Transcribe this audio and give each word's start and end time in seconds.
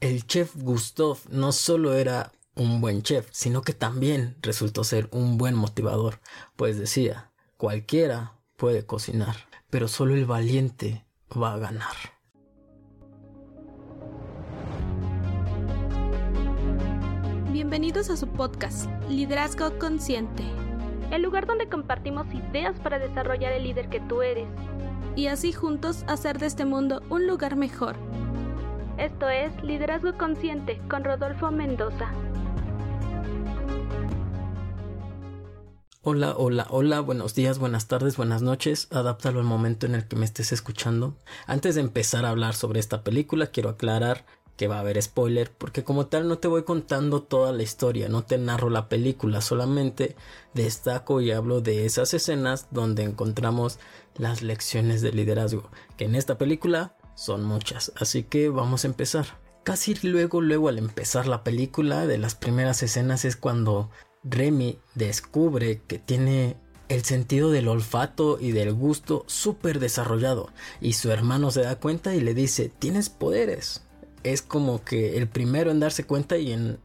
el 0.00 0.26
chef 0.26 0.54
Gustav 0.56 1.18
no 1.28 1.50
solo 1.52 1.94
era 1.94 2.32
un 2.54 2.80
buen 2.80 3.02
chef, 3.02 3.28
sino 3.32 3.62
que 3.62 3.72
también 3.72 4.36
resultó 4.42 4.84
ser 4.84 5.08
un 5.12 5.38
buen 5.38 5.54
motivador, 5.54 6.20
pues 6.56 6.78
decía, 6.78 7.32
cualquiera 7.56 8.34
puede 8.56 8.84
cocinar, 8.84 9.36
pero 9.70 9.88
solo 9.88 10.14
el 10.14 10.24
valiente 10.24 11.04
va 11.30 11.54
a 11.54 11.58
ganar. 11.58 11.94
Bienvenidos 17.52 18.08
a 18.10 18.16
su 18.16 18.28
podcast, 18.28 18.88
Liderazgo 19.08 19.78
Consciente, 19.78 20.44
el 21.10 21.22
lugar 21.22 21.46
donde 21.46 21.68
compartimos 21.68 22.26
ideas 22.32 22.78
para 22.80 23.00
desarrollar 23.00 23.52
el 23.52 23.64
líder 23.64 23.88
que 23.88 24.00
tú 24.00 24.22
eres 24.22 24.48
y 25.16 25.26
así 25.26 25.52
juntos 25.52 26.04
hacer 26.06 26.38
de 26.38 26.46
este 26.46 26.64
mundo 26.64 27.02
un 27.10 27.26
lugar 27.26 27.56
mejor. 27.56 27.96
Esto 28.98 29.28
es 29.28 29.52
Liderazgo 29.62 30.18
Consciente 30.18 30.80
con 30.90 31.04
Rodolfo 31.04 31.52
Mendoza. 31.52 32.10
Hola, 36.02 36.34
hola, 36.36 36.66
hola, 36.70 36.98
buenos 36.98 37.36
días, 37.36 37.60
buenas 37.60 37.86
tardes, 37.86 38.16
buenas 38.16 38.42
noches. 38.42 38.88
Adáptalo 38.90 39.38
al 39.38 39.46
momento 39.46 39.86
en 39.86 39.94
el 39.94 40.08
que 40.08 40.16
me 40.16 40.24
estés 40.24 40.50
escuchando. 40.50 41.14
Antes 41.46 41.76
de 41.76 41.82
empezar 41.82 42.24
a 42.24 42.30
hablar 42.30 42.56
sobre 42.56 42.80
esta 42.80 43.04
película, 43.04 43.46
quiero 43.46 43.68
aclarar 43.68 44.26
que 44.56 44.66
va 44.66 44.78
a 44.78 44.80
haber 44.80 45.00
spoiler, 45.00 45.52
porque 45.56 45.84
como 45.84 46.08
tal 46.08 46.26
no 46.26 46.38
te 46.38 46.48
voy 46.48 46.64
contando 46.64 47.22
toda 47.22 47.52
la 47.52 47.62
historia, 47.62 48.08
no 48.08 48.24
te 48.24 48.36
narro 48.36 48.68
la 48.68 48.88
película, 48.88 49.40
solamente 49.40 50.16
destaco 50.54 51.20
y 51.20 51.30
hablo 51.30 51.60
de 51.60 51.86
esas 51.86 52.12
escenas 52.14 52.66
donde 52.72 53.04
encontramos 53.04 53.78
las 54.16 54.42
lecciones 54.42 55.02
de 55.02 55.12
liderazgo, 55.12 55.70
que 55.96 56.06
en 56.06 56.16
esta 56.16 56.36
película 56.36 56.96
son 57.18 57.42
muchas, 57.42 57.92
así 57.96 58.22
que 58.22 58.48
vamos 58.48 58.84
a 58.84 58.86
empezar. 58.86 59.26
Casi 59.64 59.94
luego, 60.06 60.40
luego 60.40 60.68
al 60.68 60.78
empezar 60.78 61.26
la 61.26 61.42
película, 61.42 62.06
de 62.06 62.16
las 62.16 62.36
primeras 62.36 62.80
escenas 62.84 63.24
es 63.24 63.34
cuando 63.34 63.90
Remy 64.22 64.78
descubre 64.94 65.82
que 65.88 65.98
tiene 65.98 66.56
el 66.88 67.04
sentido 67.04 67.50
del 67.50 67.66
olfato 67.66 68.38
y 68.40 68.52
del 68.52 68.72
gusto 68.72 69.24
súper 69.26 69.80
desarrollado 69.80 70.50
y 70.80 70.92
su 70.92 71.10
hermano 71.10 71.50
se 71.50 71.62
da 71.62 71.80
cuenta 71.80 72.14
y 72.14 72.20
le 72.20 72.34
dice 72.34 72.70
tienes 72.78 73.10
poderes. 73.10 73.82
Es 74.22 74.40
como 74.40 74.84
que 74.84 75.16
el 75.16 75.28
primero 75.28 75.72
en 75.72 75.80
darse 75.80 76.04
cuenta 76.04 76.38
y 76.38 76.52
en 76.52 76.78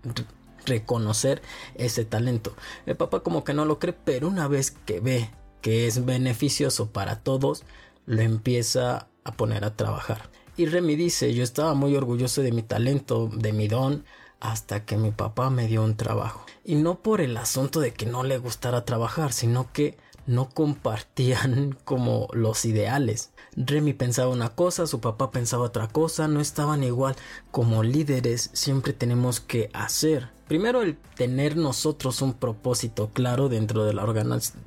reconocer 0.65 1.43
ese 1.75 2.05
talento. 2.05 2.55
El 2.87 2.97
papá 2.97 3.21
como 3.21 3.43
que 3.43 3.53
no 3.53 3.65
lo 3.65 3.77
cree, 3.77 3.93
pero 3.93 4.29
una 4.29 4.47
vez 4.47 4.71
que 4.71 4.99
ve 4.99 5.29
que 5.61 5.85
es 5.85 6.05
beneficioso 6.05 6.91
para 6.91 7.19
todos, 7.19 7.63
lo 8.05 8.21
empieza 8.21 9.07
a 9.23 9.31
poner 9.31 9.65
a 9.65 9.75
trabajar. 9.75 10.29
Y 10.55 10.67
Remy 10.67 10.95
dice, 10.95 11.33
yo 11.33 11.43
estaba 11.43 11.73
muy 11.73 11.95
orgulloso 11.95 12.41
de 12.41 12.51
mi 12.51 12.61
talento, 12.61 13.29
de 13.33 13.53
mi 13.53 13.67
don, 13.67 14.05
hasta 14.39 14.85
que 14.85 14.97
mi 14.97 15.11
papá 15.11 15.49
me 15.49 15.67
dio 15.67 15.83
un 15.83 15.95
trabajo. 15.95 16.45
Y 16.63 16.75
no 16.75 16.99
por 16.99 17.21
el 17.21 17.35
asunto 17.37 17.79
de 17.79 17.93
que 17.93 18.05
no 18.05 18.23
le 18.23 18.37
gustara 18.37 18.85
trabajar, 18.85 19.33
sino 19.33 19.71
que 19.71 19.97
no 20.25 20.49
compartían 20.49 21.77
como 21.85 22.27
los 22.33 22.65
ideales. 22.65 23.31
Remy 23.55 23.93
pensaba 23.93 24.29
una 24.29 24.49
cosa, 24.49 24.87
su 24.87 24.99
papá 24.99 25.31
pensaba 25.31 25.63
otra 25.63 25.87
cosa, 25.87 26.27
no 26.27 26.39
estaban 26.39 26.83
igual. 26.83 27.15
Como 27.51 27.83
líderes 27.83 28.49
siempre 28.53 28.93
tenemos 28.93 29.39
que 29.39 29.69
hacer. 29.73 30.29
Primero 30.47 30.81
el 30.81 30.97
tener 31.15 31.55
nosotros 31.55 32.21
un 32.21 32.33
propósito 32.33 33.09
claro 33.13 33.49
dentro 33.49 33.85
de 33.85 33.93
la, 33.93 34.05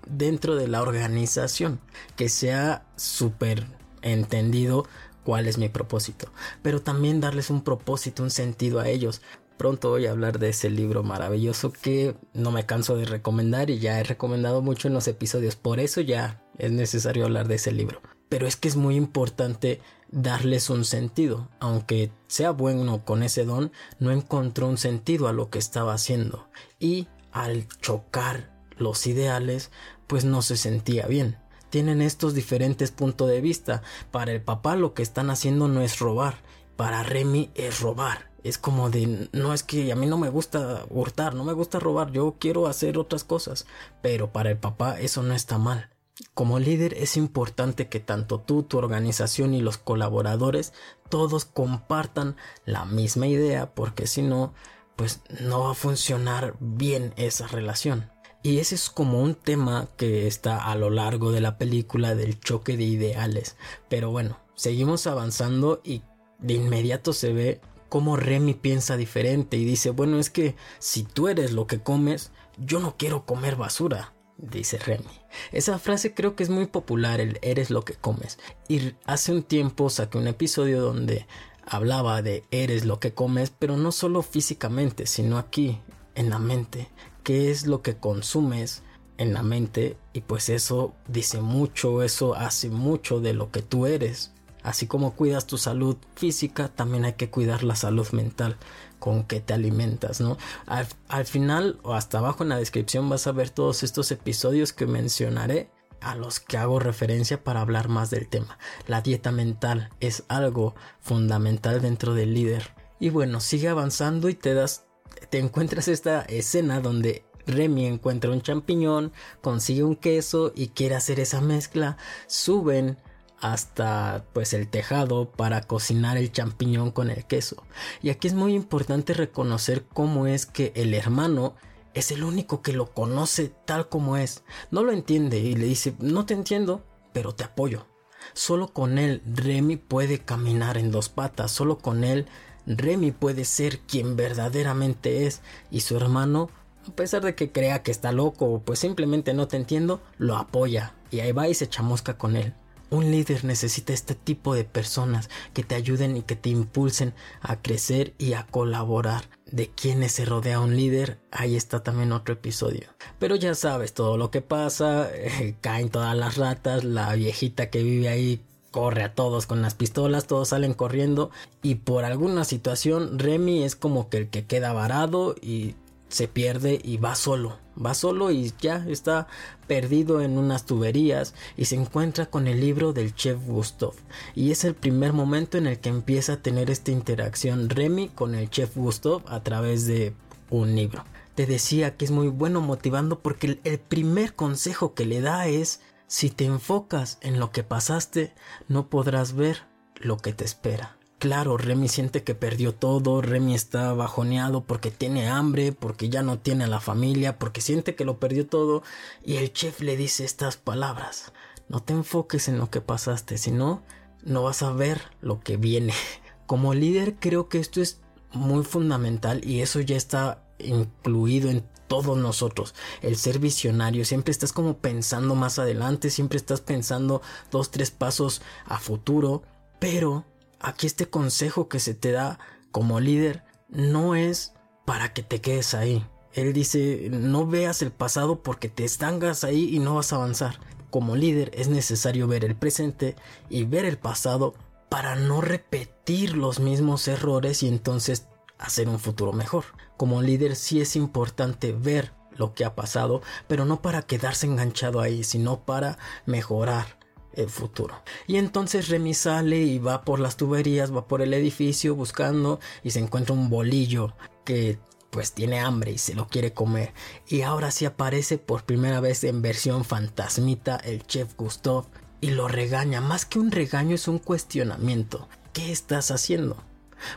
dentro 0.07 0.57
de 0.57 0.69
la 0.69 0.83
organización, 0.83 1.81
que 2.17 2.29
sea 2.29 2.87
súper 2.97 3.67
entendido 4.13 4.87
cuál 5.27 5.49
es 5.49 5.59
mi 5.59 5.69
propósito, 5.69 6.29
pero 6.63 6.81
también 6.81 7.21
darles 7.21 7.51
un 7.51 7.63
propósito, 7.63 8.23
un 8.23 8.31
sentido 8.31 8.79
a 8.79 8.89
ellos. 8.89 9.23
Pronto 9.57 9.91
voy 9.91 10.07
a 10.07 10.13
hablar 10.13 10.39
de 10.39 10.51
ese 10.51 10.71
libro 10.71 11.03
maravilloso 11.03 11.73
que 11.73 12.15
no 12.33 12.53
me 12.53 12.65
canso 12.65 12.97
de 12.97 13.07
recomendar 13.07 13.71
y 13.71 13.81
ya 13.81 13.99
he 13.99 14.05
recomendado 14.05 14.63
mucho 14.63 14.87
en 14.87 14.95
los 14.95 15.09
episodios, 15.09 15.57
por 15.57 15.81
eso 15.81 16.01
ya 16.01 16.45
es 16.59 16.71
necesario 16.71 17.25
hablar 17.25 17.49
de 17.49 17.57
ese 17.57 17.73
libro. 17.73 18.01
Pero 18.29 18.47
es 18.47 18.57
que 18.57 18.69
es 18.69 18.77
muy 18.77 18.97
importante 18.97 19.81
darles 20.11 20.71
un 20.71 20.85
sentido, 20.85 21.49
aunque 21.59 22.13
sea 22.29 22.53
bueno 22.53 23.05
con 23.05 23.23
ese 23.23 23.45
don, 23.45 23.73
no 23.99 24.13
encontró 24.13 24.69
un 24.69 24.79
sentido 24.79 25.27
a 25.27 25.33
lo 25.33 25.51
que 25.51 25.59
estaba 25.59 25.95
haciendo. 25.95 26.49
Y 26.79 27.09
al 27.33 27.67
chocar 27.81 28.53
los 28.79 29.07
ideales, 29.07 29.71
pues 30.07 30.25
no 30.25 30.43
se 30.43 30.57
sentía 30.57 31.07
bien 31.07 31.39
tienen 31.77 32.01
estos 32.01 32.33
diferentes 32.33 32.91
puntos 32.91 33.29
de 33.29 33.43
vista. 33.43 33.83
Para 34.11 34.33
el 34.33 34.41
papá 34.41 34.77
lo 34.77 34.95
que 34.95 35.03
están 35.03 35.29
haciendo 35.29 35.69
no 35.69 35.83
es 35.83 35.99
robar, 35.99 36.39
para 36.75 37.03
Remy 37.03 37.51
es 37.55 37.81
robar. 37.81 38.31
Es 38.43 38.57
como 38.57 38.89
de, 38.89 39.29
no 39.33 39.53
es 39.53 39.63
que 39.63 39.93
a 39.93 39.95
mí 39.95 40.07
no 40.07 40.17
me 40.17 40.31
gusta 40.31 40.87
hurtar, 40.89 41.35
no 41.35 41.45
me 41.45 41.53
gusta 41.53 41.79
robar, 41.79 42.13
yo 42.13 42.37
quiero 42.41 42.67
hacer 42.67 42.97
otras 42.97 43.25
cosas. 43.25 43.67
Pero 44.01 44.33
para 44.33 44.53
el 44.53 44.57
papá 44.57 44.99
eso 44.99 45.23
no 45.23 45.35
está 45.35 45.59
mal. 45.59 45.91
Como 46.33 46.59
líder 46.59 46.95
es 46.95 47.19
importante 47.19 47.91
que 47.91 48.01
tanto 48.01 48.41
tú, 48.41 48.63
tu 48.63 48.79
organización 48.79 49.53
y 49.53 49.61
los 49.61 49.77
colaboradores 49.77 50.73
todos 51.11 51.45
compartan 51.45 52.37
la 52.65 52.87
misma 52.87 53.27
idea 53.27 53.75
porque 53.75 54.07
si 54.07 54.23
no, 54.23 54.55
pues 54.97 55.21
no 55.41 55.65
va 55.65 55.73
a 55.73 55.75
funcionar 55.75 56.57
bien 56.59 57.13
esa 57.19 57.47
relación. 57.49 58.16
Y 58.47 58.61
ese 58.61 58.77
es 58.77 58.91
como 58.91 59.21
un 59.21 59.35
tema 59.35 59.89
que 59.97 60.29
está 60.29 60.71
a 60.71 60.77
lo 60.77 60.89
largo 60.89 61.33
de 61.33 61.41
la 61.41 61.59
película 61.59 62.15
del 62.15 62.39
choque 62.39 62.77
de 62.77 62.85
ideales. 62.85 63.57
Pero 63.89 64.13
bueno, 64.13 64.39
seguimos 64.55 65.09
avanzando 65.09 65.81
y 65.83 66.03
de 66.39 66.55
inmediato 66.55 67.13
se 67.13 67.33
ve 67.33 67.61
cómo 67.89 68.15
Remy 68.15 68.55
piensa 68.55 68.97
diferente 68.97 69.57
y 69.57 69.65
dice, 69.65 69.91
bueno, 69.91 70.21
es 70.21 70.31
que 70.31 70.55
si 70.79 71.03
tú 71.03 71.27
eres 71.27 71.51
lo 71.51 71.67
que 71.67 71.81
comes, 71.81 72.31
yo 72.57 72.79
no 72.79 72.95
quiero 72.97 73.27
comer 73.27 73.57
basura, 73.57 74.15
dice 74.39 74.79
Remy. 74.79 75.11
Esa 75.51 75.81
frase 75.81 76.15
creo 76.15 76.37
que 76.37 76.45
es 76.45 76.49
muy 76.49 76.67
popular, 76.67 77.21
el 77.21 77.41
eres 77.43 77.71
lo 77.71 77.85
que 77.85 77.95
comes. 77.95 78.39
Y 78.69 78.93
hace 79.07 79.33
un 79.33 79.43
tiempo 79.43 79.91
saqué 79.91 80.19
un 80.19 80.29
episodio 80.29 80.83
donde 80.83 81.27
hablaba 81.65 82.23
de 82.23 82.45
eres 82.53 82.85
lo 82.85 83.01
que 83.01 83.13
comes, 83.13 83.51
pero 83.51 83.77
no 83.77 83.91
solo 83.91 84.23
físicamente, 84.23 85.07
sino 85.07 85.37
aquí, 85.37 85.81
en 86.15 86.31
la 86.31 86.39
mente 86.39 86.89
qué 87.27 87.51
es 87.51 87.67
lo 87.67 87.83
que 87.83 87.97
consumes 87.97 88.85
en 89.19 89.35
la 89.35 89.43
mente 89.43 89.97
y 90.13 90.21
pues 90.21 90.49
eso 90.49 90.95
dice 91.09 91.41
mucho, 91.41 92.05
eso 92.05 92.37
hace 92.37 92.71
mucho 92.71 93.19
de 93.19 93.33
lo 93.35 93.51
que 93.51 93.63
tú 93.63 93.87
eres. 93.87 94.31
Así 94.63 94.87
como 94.87 95.15
cuidas 95.15 95.49
tu 95.49 95.59
salud 95.59 95.97
física, 96.15 96.69
también 96.69 97.05
hay 97.05 97.15
que 97.15 97.29
cuidar 97.29 97.65
la 97.65 97.75
salud 97.75 98.07
mental 98.13 98.57
con 99.01 99.25
que 99.25 99.41
te 99.41 99.55
alimentas, 99.55 100.21
¿no? 100.21 100.39
Al, 100.67 100.87
al, 101.09 101.27
final 101.27 101.81
o 101.83 101.95
hasta 101.95 102.19
abajo 102.19 102.45
en 102.45 102.51
la 102.51 102.59
descripción 102.59 103.09
vas 103.09 103.27
a 103.27 103.33
ver 103.33 103.51
todos 103.51 103.83
estos 103.83 104.13
episodios 104.13 104.73
que 104.73 104.87
mencionaré 104.87 105.69
a 106.01 106.15
los 106.15 106.39
que 106.39 106.59
hago 106.59 106.79
referencia 106.79 107.43
para 107.43 107.61
hablar 107.61 107.89
más 107.89 108.09
del 108.09 108.29
tema. 108.29 108.57
La 108.87 109.01
dieta 109.01 109.33
mental 109.33 109.91
es 109.99 110.23
algo 110.29 110.77
fundamental 111.01 111.83
dentro 111.83 112.15
del 112.15 112.35
líder. 112.35 112.73
Y 113.01 113.11
bueno, 113.11 113.41
sigue 113.41 113.69
avanzando 113.69 114.29
y 114.29 114.35
te 114.35 114.55
das 114.55 114.87
te 115.31 115.39
encuentras 115.39 115.89
esta 115.89 116.23
escena 116.23 116.81
donde 116.81 117.25
Remy 117.47 117.87
encuentra 117.87 118.31
un 118.31 118.43
champiñón, 118.43 119.13
consigue 119.41 119.85
un 119.85 119.97
queso 119.97 120.53
y 120.55 120.69
quiere 120.69 120.97
hacer 120.97 121.21
esa 121.21 121.41
mezcla. 121.41 121.97
Suben 122.27 122.99
hasta 123.41 124.25
pues 124.33 124.55
el 124.55 124.69
tejado 124.69 125.31
para 125.31 125.63
cocinar 125.63 126.17
el 126.17 126.33
champiñón 126.33 126.91
con 126.91 127.11
el 127.11 127.25
queso. 127.27 127.63
Y 128.03 128.11
aquí 128.11 128.29
es 128.29 128.35
muy 128.35 128.55
importante 128.55 129.15
reconocer 129.15 129.85
cómo 129.85 130.27
es 130.27 130.47
que 130.47 130.73
el 130.75 130.95
hermano 130.95 131.55
es 131.95 132.11
el 132.11 132.25
único 132.25 132.63
que 132.63 132.73
lo 132.73 132.93
conoce 132.93 133.53
tal 133.65 133.89
como 133.89 134.17
es. 134.17 134.43
No 134.71 134.83
lo 134.83 134.93
entiende 134.93 135.39
y 135.39 135.55
le 135.55 135.67
dice, 135.67 135.95
no 135.99 136.27
te 136.27 136.35
entiendo, 136.35 136.85
pero 137.13 137.35
te 137.35 137.45
apoyo. 137.45 137.87
Solo 138.33 138.69
con 138.69 138.99
él 138.99 139.23
Remy 139.25 139.77
puede 139.77 140.19
caminar 140.19 140.79
en 140.79 140.91
dos 140.91 141.09
patas, 141.09 141.53
solo 141.53 141.79
con 141.79 142.05
él 142.05 142.27
Remy 142.67 143.13
puede 143.13 143.45
ser 143.45 143.81
quien 143.81 144.17
verdaderamente 144.17 145.27
es 145.27 145.41
y 145.71 145.81
su 145.81 145.97
hermano, 145.97 146.51
a 146.89 146.93
pesar 146.93 147.25
de 147.25 147.35
que 147.35 147.53
crea 147.53 147.83
que 147.83 147.91
está 147.91 148.13
loco 148.13 148.47
o 148.47 148.61
pues 148.61 148.79
simplemente 148.79 149.35
no 149.35 149.49
te 149.49 149.57
entiendo, 149.57 150.01
lo 150.19 150.37
apoya 150.37 150.95
y 151.11 151.21
ahí 151.21 151.33
va 151.33 151.49
y 151.49 151.55
se 151.55 151.69
chamusca 151.69 152.19
con 152.19 152.37
él. 152.37 152.55
Un 152.89 153.11
líder 153.11 153.45
necesita 153.45 153.93
este 153.93 154.15
tipo 154.15 154.55
de 154.55 154.63
personas 154.63 155.29
que 155.53 155.65
te 155.65 155.75
ayuden 155.75 156.17
y 156.17 156.23
que 156.23 156.37
te 156.37 156.51
impulsen 156.51 157.15
a 157.41 157.61
crecer 157.61 158.15
y 158.17 158.35
a 158.35 158.47
colaborar. 158.47 159.25
De 159.51 159.71
quienes 159.71 160.13
se 160.13 160.25
rodea 160.25 160.61
un 160.61 160.77
líder, 160.77 161.19
ahí 161.33 161.57
está 161.57 161.83
también 161.83 162.13
otro 162.13 162.35
episodio. 162.35 162.89
Pero 163.19 163.35
ya 163.35 163.55
sabes 163.55 163.93
todo 163.93 164.17
lo 164.17 164.31
que 164.31 164.41
pasa, 164.41 165.09
caen 165.61 165.89
todas 165.89 166.17
las 166.17 166.37
ratas, 166.37 166.85
la 166.85 167.13
viejita 167.15 167.71
que 167.71 167.83
vive 167.83 168.09
ahí 168.09 168.41
corre 168.77 169.05
a 169.05 169.15
todos 169.15 169.47
con 169.47 169.63
las 169.63 169.75
pistolas, 169.75 170.27
todos 170.27 170.49
salen 170.49 170.75
corriendo 170.75 171.31
y 171.63 171.77
por 171.77 172.05
alguna 172.05 172.45
situación 172.45 173.19
Remy 173.19 173.63
es 173.63 173.75
como 173.75 174.11
que 174.11 174.19
el 174.19 174.29
que 174.29 174.45
queda 174.45 174.75
varado 174.75 175.35
y 175.41 175.77
se 176.11 176.29
pierde 176.29 176.79
y 176.85 176.99
va 176.99 177.15
solo, 177.15 177.57
va 177.83 177.95
solo 177.95 178.31
y 178.31 178.53
ya 178.61 178.85
está 178.87 179.29
perdido 179.67 180.21
en 180.21 180.37
unas 180.37 180.67
tuberías 180.67 181.33
y 181.57 181.65
se 181.65 181.77
encuentra 181.77 182.27
con 182.27 182.49
el 182.49 182.61
libro 182.61 182.93
del 182.93 183.15
chef 183.15 183.39
Gustav 183.47 183.93
y 184.35 184.51
es 184.51 184.63
el 184.65 184.75
primer 184.75 185.15
momento 185.15 185.57
en 185.57 185.69
el 185.69 185.79
que 185.79 185.89
empieza 185.89 186.35
a 186.35 186.43
tener 186.43 186.69
esta 186.71 186.91
interacción 186.91 187.71
Remy 187.71 188.11
con 188.11 188.35
el 188.35 188.51
chef 188.51 188.77
Gustav 188.77 189.23
a 189.25 189.43
través 189.43 189.87
de 189.87 190.13
un 190.51 190.77
libro. 190.77 191.03
Te 191.35 191.47
decía 191.47 191.97
que 191.97 192.05
es 192.05 192.11
muy 192.11 192.29
bueno 192.29 192.61
motivando 192.61 193.21
porque 193.21 193.59
el 193.65 193.79
primer 193.79 194.35
consejo 194.35 194.93
que 194.93 195.07
le 195.07 195.23
da 195.23 195.47
es 195.47 195.81
si 196.07 196.31
te 196.31 196.45
enfocas 196.45 197.19
en 197.21 197.41
lo 197.41 197.51
que 197.51 197.65
pasaste 197.65 198.35
no 198.69 198.89
podrás 198.89 199.35
ver 199.35 199.65
lo 199.97 200.17
que 200.19 200.33
te 200.33 200.45
espera. 200.45 200.97
Claro, 201.19 201.57
Remy 201.57 201.89
siente 201.89 202.23
que 202.23 202.35
perdió 202.35 202.75
todo, 202.75 203.23
Remy 203.23 203.55
está 203.55 203.95
bajoneado 203.95 204.65
porque 204.65 204.91
tiene 204.91 205.29
hambre, 205.29 205.73
porque 205.73 206.11
ya 206.11 206.23
no 206.23 206.39
tiene 206.39 206.65
a 206.65 206.69
la 206.69 206.79
familia, 206.79 207.39
porque 207.39 207.63
siente 207.63 207.95
que 207.95 208.05
lo 208.05 208.21
perdió 208.21 208.47
todo 208.47 208.83
y 209.25 209.37
el 209.37 209.53
chef 209.53 209.81
le 209.81 209.97
dice 209.97 210.25
estas 210.25 210.59
palabras. 210.59 211.33
No 211.69 211.81
te 211.83 211.95
enfoques 211.95 212.49
en 212.49 212.59
lo 212.59 212.71
que 212.71 212.83
pasaste, 212.83 213.39
si 213.39 213.51
no, 213.51 213.83
no 214.25 214.43
vas 214.43 214.63
a 214.63 214.73
ver 214.73 215.01
lo 215.21 215.41
que 215.41 215.57
viene. 215.57 215.95
Como 216.47 216.75
líder 216.75 217.17
creo 217.17 217.49
que 217.49 217.59
esto 217.59 217.81
es 217.81 218.01
muy 218.33 218.63
fundamental 218.63 219.41
y 219.43 219.63
eso 219.63 219.81
ya 219.81 219.97
está 219.97 220.45
incluido 220.59 221.49
en 221.49 221.65
todos 221.87 222.17
nosotros. 222.17 222.75
El 223.03 223.17
ser 223.17 223.39
visionario, 223.39 224.05
siempre 224.05 224.33
estás 224.33 224.53
como 224.53 224.79
pensando 224.79 225.35
más 225.35 225.59
adelante, 225.59 226.11
siempre 226.11 226.37
estás 226.37 226.61
pensando 226.61 227.23
dos, 227.51 227.71
tres 227.71 227.91
pasos 227.91 228.43
a 228.67 228.79
futuro, 228.79 229.43
pero 229.79 230.25
aquí 230.61 230.87
este 230.87 231.07
consejo 231.07 231.69
que 231.69 231.81
se 231.81 231.95
te 231.95 232.13
da 232.13 232.39
como 232.71 233.01
líder 233.01 233.45
no 233.69 234.15
es 234.15 234.53
para 234.85 235.13
que 235.13 235.23
te 235.23 235.41
quedes 235.41 235.75
ahí. 235.75 236.07
Él 236.33 236.53
dice, 236.53 237.09
no 237.11 237.47
veas 237.47 237.81
el 237.83 237.91
pasado 237.91 238.43
porque 238.43 238.69
te 238.69 238.85
estangas 238.85 239.43
ahí 239.43 239.75
y 239.75 239.79
no 239.79 239.95
vas 239.95 240.13
a 240.13 240.17
avanzar. 240.17 240.61
Como 240.91 241.17
líder 241.17 241.51
es 241.55 241.69
necesario 241.69 242.27
ver 242.27 242.45
el 242.45 242.55
presente 242.55 243.17
y 243.49 243.65
ver 243.65 243.85
el 243.85 243.99
pasado 243.99 244.55
para 244.89 245.17
no 245.17 245.41
repetir 245.41 246.37
los 246.37 246.61
mismos 246.61 247.09
errores 247.09 247.63
y 247.63 247.69
entonces 247.69 248.27
hacer 248.59 248.89
un 248.89 248.99
futuro 248.99 249.33
mejor. 249.33 249.65
Como 249.97 250.23
líder 250.23 250.57
sí 250.57 250.81
es 250.81 250.97
importante 250.97 251.73
ver 251.73 252.13
lo 252.37 252.55
que 252.55 252.65
ha 252.65 252.75
pasado, 252.75 253.23
pero 253.49 253.65
no 253.65 253.81
para 253.81 254.03
quedarse 254.03 254.47
enganchado 254.47 255.01
ahí, 255.01 255.25
sino 255.25 255.61
para 255.61 255.99
mejorar, 256.27 256.99
el 257.37 257.49
futuro. 257.49 258.03
Y 258.27 258.37
entonces 258.37 258.89
Remy 258.89 259.15
sale 259.15 259.59
y 259.59 259.79
va 259.79 260.03
por 260.03 260.19
las 260.19 260.37
tuberías, 260.37 260.95
va 260.95 261.07
por 261.07 261.23
el 261.23 261.35
edificio 261.35 261.95
buscando 261.95 262.59
y 262.83 262.91
se 262.91 262.99
encuentra 262.99 263.35
un 263.35 263.49
bolillo 263.49 264.15
que 264.45 264.79
pues 265.11 265.33
tiene 265.33 265.61
hambre 265.61 265.93
y 265.93 265.99
se 265.99 266.15
lo 266.15 266.27
quiere 266.29 266.53
comer. 266.53 266.93
Y 267.29 267.43
ahora 267.43 267.71
sí 267.71 267.85
aparece 267.85 268.39
por 268.39 268.65
primera 268.65 269.01
vez 269.01 269.23
en 269.25 269.43
versión 269.43 269.85
fantasmita 269.85 270.77
el 270.77 271.07
chef 271.07 271.35
Gustav 271.37 271.85
y 272.21 272.31
lo 272.31 272.49
regaña. 272.49 273.01
Más 273.01 273.25
que 273.25 273.39
un 273.39 273.51
regaño 273.51 273.95
es 273.95 274.09
un 274.09 274.19
cuestionamiento. 274.19 275.29
¿Qué 275.53 275.73
estás 275.73 276.11
haciendo? 276.11 276.57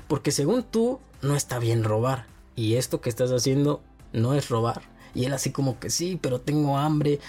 Porque 0.07 0.31
según 0.31 0.63
tú 0.63 1.00
no 1.21 1.36
está 1.36 1.60
bien 1.60 1.83
robar. 1.83 2.27
Y 2.56 2.75
esto 2.75 3.01
que 3.01 3.10
estás 3.10 3.31
haciendo 3.31 3.81
no 4.13 4.33
es 4.33 4.50
robar. 4.50 4.81
Y 5.13 5.25
él 5.25 5.33
así 5.33 5.51
como 5.51 5.80
que 5.80 5.89
sí, 5.89 6.19
pero 6.21 6.42
tengo 6.42 6.77
hambre. 6.77 7.19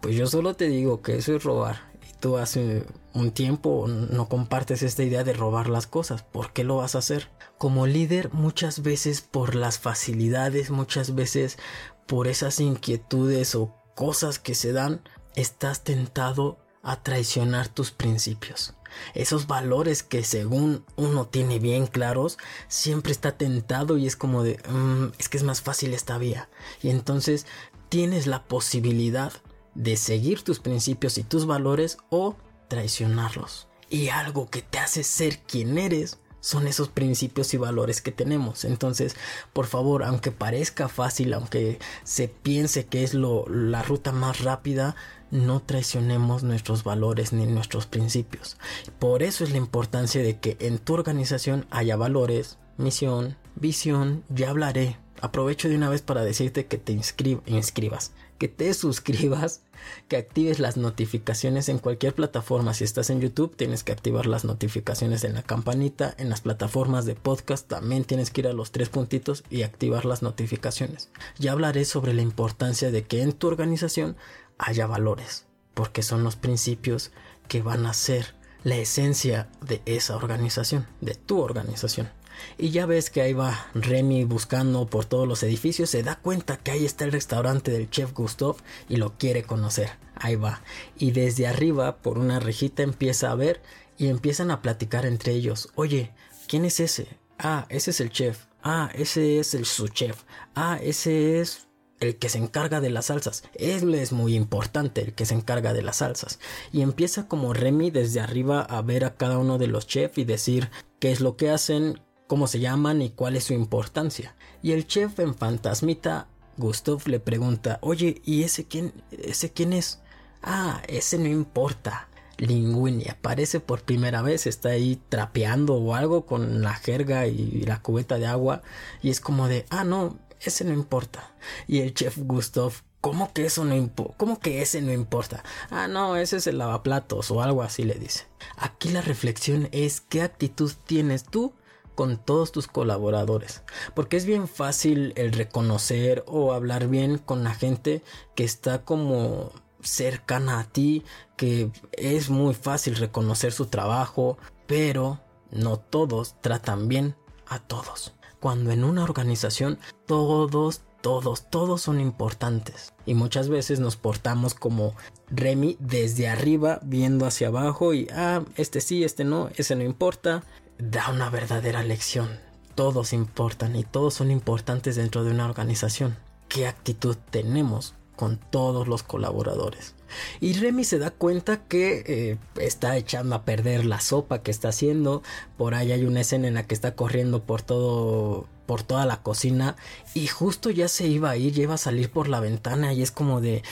Pues 0.00 0.16
yo 0.16 0.26
solo 0.26 0.54
te 0.54 0.68
digo 0.68 1.02
que 1.02 1.16
eso 1.16 1.34
es 1.34 1.44
robar 1.44 1.90
tú 2.20 2.36
hace 2.36 2.86
un 3.12 3.32
tiempo 3.32 3.86
no 3.88 4.28
compartes 4.28 4.82
esta 4.82 5.02
idea 5.02 5.24
de 5.24 5.32
robar 5.32 5.68
las 5.68 5.86
cosas. 5.86 6.22
¿Por 6.22 6.52
qué 6.52 6.62
lo 6.62 6.76
vas 6.76 6.94
a 6.94 6.98
hacer? 6.98 7.30
Como 7.58 7.86
líder, 7.86 8.32
muchas 8.32 8.82
veces 8.82 9.22
por 9.22 9.54
las 9.54 9.78
facilidades, 9.78 10.70
muchas 10.70 11.14
veces 11.14 11.58
por 12.06 12.28
esas 12.28 12.60
inquietudes 12.60 13.54
o 13.54 13.74
cosas 13.94 14.38
que 14.38 14.54
se 14.54 14.72
dan, 14.72 15.02
estás 15.34 15.82
tentado 15.82 16.58
a 16.82 17.02
traicionar 17.02 17.68
tus 17.68 17.90
principios. 17.90 18.74
Esos 19.14 19.46
valores 19.46 20.02
que 20.02 20.24
según 20.24 20.84
uno 20.96 21.26
tiene 21.26 21.58
bien 21.58 21.86
claros, 21.86 22.38
siempre 22.68 23.12
está 23.12 23.36
tentado 23.36 23.98
y 23.98 24.06
es 24.06 24.16
como 24.16 24.42
de, 24.42 24.58
mm, 24.68 25.12
es 25.18 25.28
que 25.28 25.36
es 25.36 25.42
más 25.42 25.62
fácil 25.62 25.94
esta 25.94 26.18
vía. 26.18 26.48
Y 26.82 26.90
entonces 26.90 27.46
tienes 27.88 28.26
la 28.26 28.44
posibilidad 28.44 29.32
de 29.74 29.96
seguir 29.96 30.42
tus 30.42 30.60
principios 30.60 31.18
y 31.18 31.22
tus 31.22 31.46
valores 31.46 31.98
o 32.08 32.36
traicionarlos. 32.68 33.68
Y 33.88 34.08
algo 34.08 34.48
que 34.48 34.62
te 34.62 34.78
hace 34.78 35.02
ser 35.02 35.40
quien 35.40 35.78
eres 35.78 36.18
son 36.40 36.66
esos 36.66 36.88
principios 36.88 37.52
y 37.54 37.58
valores 37.58 38.00
que 38.00 38.12
tenemos. 38.12 38.64
Entonces, 38.64 39.16
por 39.52 39.66
favor, 39.66 40.02
aunque 40.04 40.32
parezca 40.32 40.88
fácil, 40.88 41.34
aunque 41.34 41.78
se 42.02 42.28
piense 42.28 42.86
que 42.86 43.04
es 43.04 43.14
lo, 43.14 43.46
la 43.48 43.82
ruta 43.82 44.12
más 44.12 44.40
rápida, 44.40 44.96
no 45.30 45.60
traicionemos 45.60 46.42
nuestros 46.42 46.84
valores 46.84 47.32
ni 47.32 47.46
nuestros 47.46 47.86
principios. 47.86 48.56
Por 48.98 49.22
eso 49.22 49.44
es 49.44 49.50
la 49.50 49.58
importancia 49.58 50.22
de 50.22 50.38
que 50.38 50.56
en 50.60 50.78
tu 50.78 50.94
organización 50.94 51.66
haya 51.70 51.96
valores, 51.96 52.58
misión, 52.76 53.36
visión. 53.54 54.24
Ya 54.28 54.50
hablaré. 54.50 54.96
Aprovecho 55.20 55.68
de 55.68 55.76
una 55.76 55.90
vez 55.90 56.02
para 56.02 56.24
decirte 56.24 56.66
que 56.66 56.78
te 56.78 56.92
inscribas 56.92 58.12
que 58.40 58.48
te 58.48 58.72
suscribas, 58.74 59.60
que 60.08 60.16
actives 60.16 60.58
las 60.58 60.76
notificaciones 60.76 61.68
en 61.68 61.78
cualquier 61.78 62.14
plataforma. 62.14 62.74
Si 62.74 62.82
estás 62.82 63.10
en 63.10 63.20
YouTube, 63.20 63.54
tienes 63.54 63.84
que 63.84 63.92
activar 63.92 64.26
las 64.26 64.44
notificaciones 64.44 65.22
en 65.24 65.34
la 65.34 65.42
campanita. 65.42 66.14
En 66.18 66.30
las 66.30 66.40
plataformas 66.40 67.04
de 67.04 67.14
podcast 67.14 67.68
también 67.68 68.04
tienes 68.04 68.30
que 68.30 68.40
ir 68.40 68.48
a 68.48 68.52
los 68.52 68.72
tres 68.72 68.88
puntitos 68.88 69.44
y 69.50 69.62
activar 69.62 70.06
las 70.06 70.22
notificaciones. 70.22 71.10
Ya 71.38 71.52
hablaré 71.52 71.84
sobre 71.84 72.14
la 72.14 72.22
importancia 72.22 72.90
de 72.90 73.04
que 73.04 73.22
en 73.22 73.32
tu 73.32 73.46
organización 73.46 74.16
haya 74.60 74.86
valores, 74.86 75.46
porque 75.74 76.02
son 76.02 76.22
los 76.22 76.36
principios 76.36 77.12
que 77.48 77.62
van 77.62 77.86
a 77.86 77.94
ser 77.94 78.34
la 78.62 78.76
esencia 78.76 79.48
de 79.60 79.82
esa 79.86 80.16
organización, 80.16 80.86
de 81.00 81.14
tu 81.14 81.40
organización. 81.40 82.10
Y 82.58 82.70
ya 82.70 82.86
ves 82.86 83.10
que 83.10 83.22
ahí 83.22 83.32
va 83.32 83.66
Remy 83.74 84.24
buscando 84.24 84.86
por 84.86 85.04
todos 85.04 85.26
los 85.26 85.42
edificios, 85.42 85.90
se 85.90 86.02
da 86.02 86.16
cuenta 86.16 86.56
que 86.56 86.70
ahí 86.70 86.84
está 86.84 87.04
el 87.04 87.12
restaurante 87.12 87.70
del 87.70 87.90
chef 87.90 88.12
Gustav 88.12 88.56
y 88.88 88.96
lo 88.96 89.16
quiere 89.18 89.42
conocer. 89.42 89.90
Ahí 90.14 90.36
va. 90.36 90.62
Y 90.96 91.12
desde 91.12 91.46
arriba, 91.46 91.96
por 91.96 92.18
una 92.18 92.40
rejita, 92.40 92.82
empieza 92.82 93.30
a 93.30 93.34
ver 93.34 93.62
y 93.98 94.08
empiezan 94.08 94.50
a 94.50 94.62
platicar 94.62 95.06
entre 95.06 95.32
ellos. 95.32 95.70
Oye, 95.74 96.12
¿quién 96.46 96.64
es 96.64 96.80
ese? 96.80 97.08
Ah, 97.38 97.66
ese 97.68 97.90
es 97.90 98.00
el 98.00 98.10
chef. 98.10 98.46
Ah, 98.62 98.90
ese 98.94 99.38
es 99.38 99.54
el 99.54 99.64
su 99.64 99.88
chef. 99.88 100.22
Ah, 100.54 100.78
ese 100.82 101.40
es 101.40 101.68
el 102.00 102.16
que 102.16 102.28
se 102.28 102.38
encarga 102.38 102.80
de 102.80 102.90
las 102.90 103.06
salsas. 103.06 103.44
Él 103.54 103.94
es 103.94 104.12
muy 104.12 104.34
importante, 104.34 105.02
el 105.02 105.14
que 105.14 105.26
se 105.26 105.34
encarga 105.34 105.72
de 105.72 105.82
las 105.82 105.96
salsas. 105.96 106.40
Y 106.72 106.80
empieza 106.82 107.28
como 107.28 107.52
Remy 107.52 107.90
desde 107.90 108.20
arriba 108.20 108.62
a 108.62 108.82
ver 108.82 109.04
a 109.04 109.14
cada 109.14 109.38
uno 109.38 109.58
de 109.58 109.68
los 109.68 109.86
chefs 109.86 110.18
y 110.18 110.24
decir 110.24 110.70
qué 110.98 111.12
es 111.12 111.20
lo 111.20 111.36
que 111.36 111.50
hacen, 111.50 112.00
cómo 112.26 112.46
se 112.46 112.60
llaman 112.60 113.02
y 113.02 113.10
cuál 113.10 113.36
es 113.36 113.44
su 113.44 113.54
importancia. 113.54 114.34
Y 114.62 114.72
el 114.72 114.86
chef 114.86 115.18
en 115.20 115.34
Fantasmita, 115.34 116.28
Gustav 116.56 117.06
le 117.06 117.20
pregunta, 117.20 117.78
oye, 117.82 118.20
¿y 118.24 118.42
ese 118.42 118.64
quién, 118.66 118.92
ese 119.10 119.52
quién 119.52 119.72
es? 119.72 120.00
Ah, 120.42 120.82
ese 120.88 121.18
no 121.18 121.28
importa. 121.28 122.08
Linguini 122.38 123.06
aparece 123.08 123.60
por 123.60 123.82
primera 123.82 124.22
vez, 124.22 124.46
está 124.46 124.70
ahí 124.70 124.98
trapeando 125.10 125.74
o 125.74 125.94
algo 125.94 126.24
con 126.24 126.62
la 126.62 126.74
jerga 126.74 127.26
y 127.26 127.62
la 127.66 127.82
cubeta 127.82 128.18
de 128.18 128.26
agua 128.26 128.62
y 129.02 129.10
es 129.10 129.20
como 129.20 129.46
de, 129.46 129.66
ah, 129.68 129.84
no, 129.84 130.18
ese 130.40 130.64
no 130.64 130.72
importa. 130.72 131.34
Y 131.66 131.80
el 131.80 131.94
chef 131.94 132.18
Gustav, 132.18 132.72
¿cómo 133.00 133.32
que 133.32 133.46
eso 133.46 133.64
no 133.64 133.74
importa? 133.74 134.14
¿Cómo 134.16 134.40
que 134.40 134.62
ese 134.62 134.80
no 134.82 134.92
importa? 134.92 135.44
Ah, 135.70 135.88
no, 135.88 136.16
ese 136.16 136.38
es 136.38 136.46
el 136.46 136.58
lavaplatos 136.58 137.30
o 137.30 137.42
algo 137.42 137.62
así 137.62 137.84
le 137.84 137.94
dice. 137.94 138.26
Aquí 138.56 138.88
la 138.88 139.02
reflexión 139.02 139.68
es 139.72 140.00
qué 140.00 140.22
actitud 140.22 140.72
tienes 140.86 141.24
tú 141.24 141.54
con 141.94 142.16
todos 142.16 142.52
tus 142.52 142.66
colaboradores. 142.66 143.62
Porque 143.94 144.16
es 144.16 144.24
bien 144.24 144.48
fácil 144.48 145.12
el 145.16 145.32
reconocer 145.32 146.24
o 146.26 146.52
hablar 146.52 146.88
bien 146.88 147.18
con 147.18 147.44
la 147.44 147.54
gente 147.54 148.02
que 148.34 148.44
está 148.44 148.84
como 148.84 149.52
cercana 149.82 150.60
a 150.60 150.64
ti, 150.64 151.04
que 151.36 151.70
es 151.92 152.30
muy 152.30 152.54
fácil 152.54 152.96
reconocer 152.96 153.52
su 153.52 153.66
trabajo, 153.66 154.38
pero 154.66 155.20
no 155.50 155.78
todos 155.78 156.36
tratan 156.40 156.88
bien 156.88 157.16
a 157.46 157.58
todos. 157.58 158.14
Cuando 158.40 158.72
en 158.72 158.84
una 158.84 159.04
organización 159.04 159.78
todos, 160.06 160.80
todos, 161.02 161.48
todos 161.50 161.82
son 161.82 162.00
importantes. 162.00 162.92
Y 163.06 163.14
muchas 163.14 163.48
veces 163.48 163.80
nos 163.80 163.96
portamos 163.96 164.54
como 164.54 164.94
Remy 165.30 165.76
desde 165.78 166.28
arriba 166.28 166.80
viendo 166.82 167.26
hacia 167.26 167.48
abajo 167.48 167.94
y, 167.94 168.08
ah, 168.12 168.42
este 168.56 168.80
sí, 168.80 169.04
este 169.04 169.24
no, 169.24 169.50
ese 169.56 169.76
no 169.76 169.84
importa, 169.84 170.42
da 170.78 171.10
una 171.10 171.28
verdadera 171.28 171.82
lección. 171.82 172.40
Todos 172.74 173.12
importan 173.12 173.76
y 173.76 173.84
todos 173.84 174.14
son 174.14 174.30
importantes 174.30 174.96
dentro 174.96 175.22
de 175.22 175.32
una 175.32 175.44
organización. 175.44 176.16
¿Qué 176.48 176.66
actitud 176.66 177.16
tenemos 177.30 177.94
con 178.20 178.36
todos 178.36 178.86
los 178.86 179.02
colaboradores. 179.02 179.94
Y 180.42 180.52
Remy 180.52 180.84
se 180.84 180.98
da 180.98 181.10
cuenta 181.10 181.64
que 181.64 182.04
eh, 182.06 182.38
está 182.60 182.98
echando 182.98 183.34
a 183.34 183.46
perder 183.46 183.86
la 183.86 183.98
sopa 183.98 184.42
que 184.42 184.50
está 184.50 184.68
haciendo. 184.68 185.22
Por 185.56 185.74
ahí 185.74 185.90
hay 185.90 186.04
una 186.04 186.20
escena 186.20 186.46
en 186.46 186.52
la 186.52 186.66
que 186.66 186.74
está 186.74 186.94
corriendo 186.94 187.44
por 187.44 187.62
todo 187.62 188.46
por 188.66 188.82
toda 188.82 189.06
la 189.06 189.22
cocina 189.22 189.74
y 190.12 190.26
justo 190.26 190.68
ya 190.68 190.86
se 190.88 191.06
iba 191.06 191.30
a 191.30 191.36
ir, 191.38 191.54
ya 191.54 191.62
iba 191.62 191.74
a 191.74 191.78
salir 191.78 192.10
por 192.10 192.28
la 192.28 192.40
ventana 192.40 192.92
y 192.92 193.00
es 193.00 193.10
como 193.10 193.40
de 193.40 193.62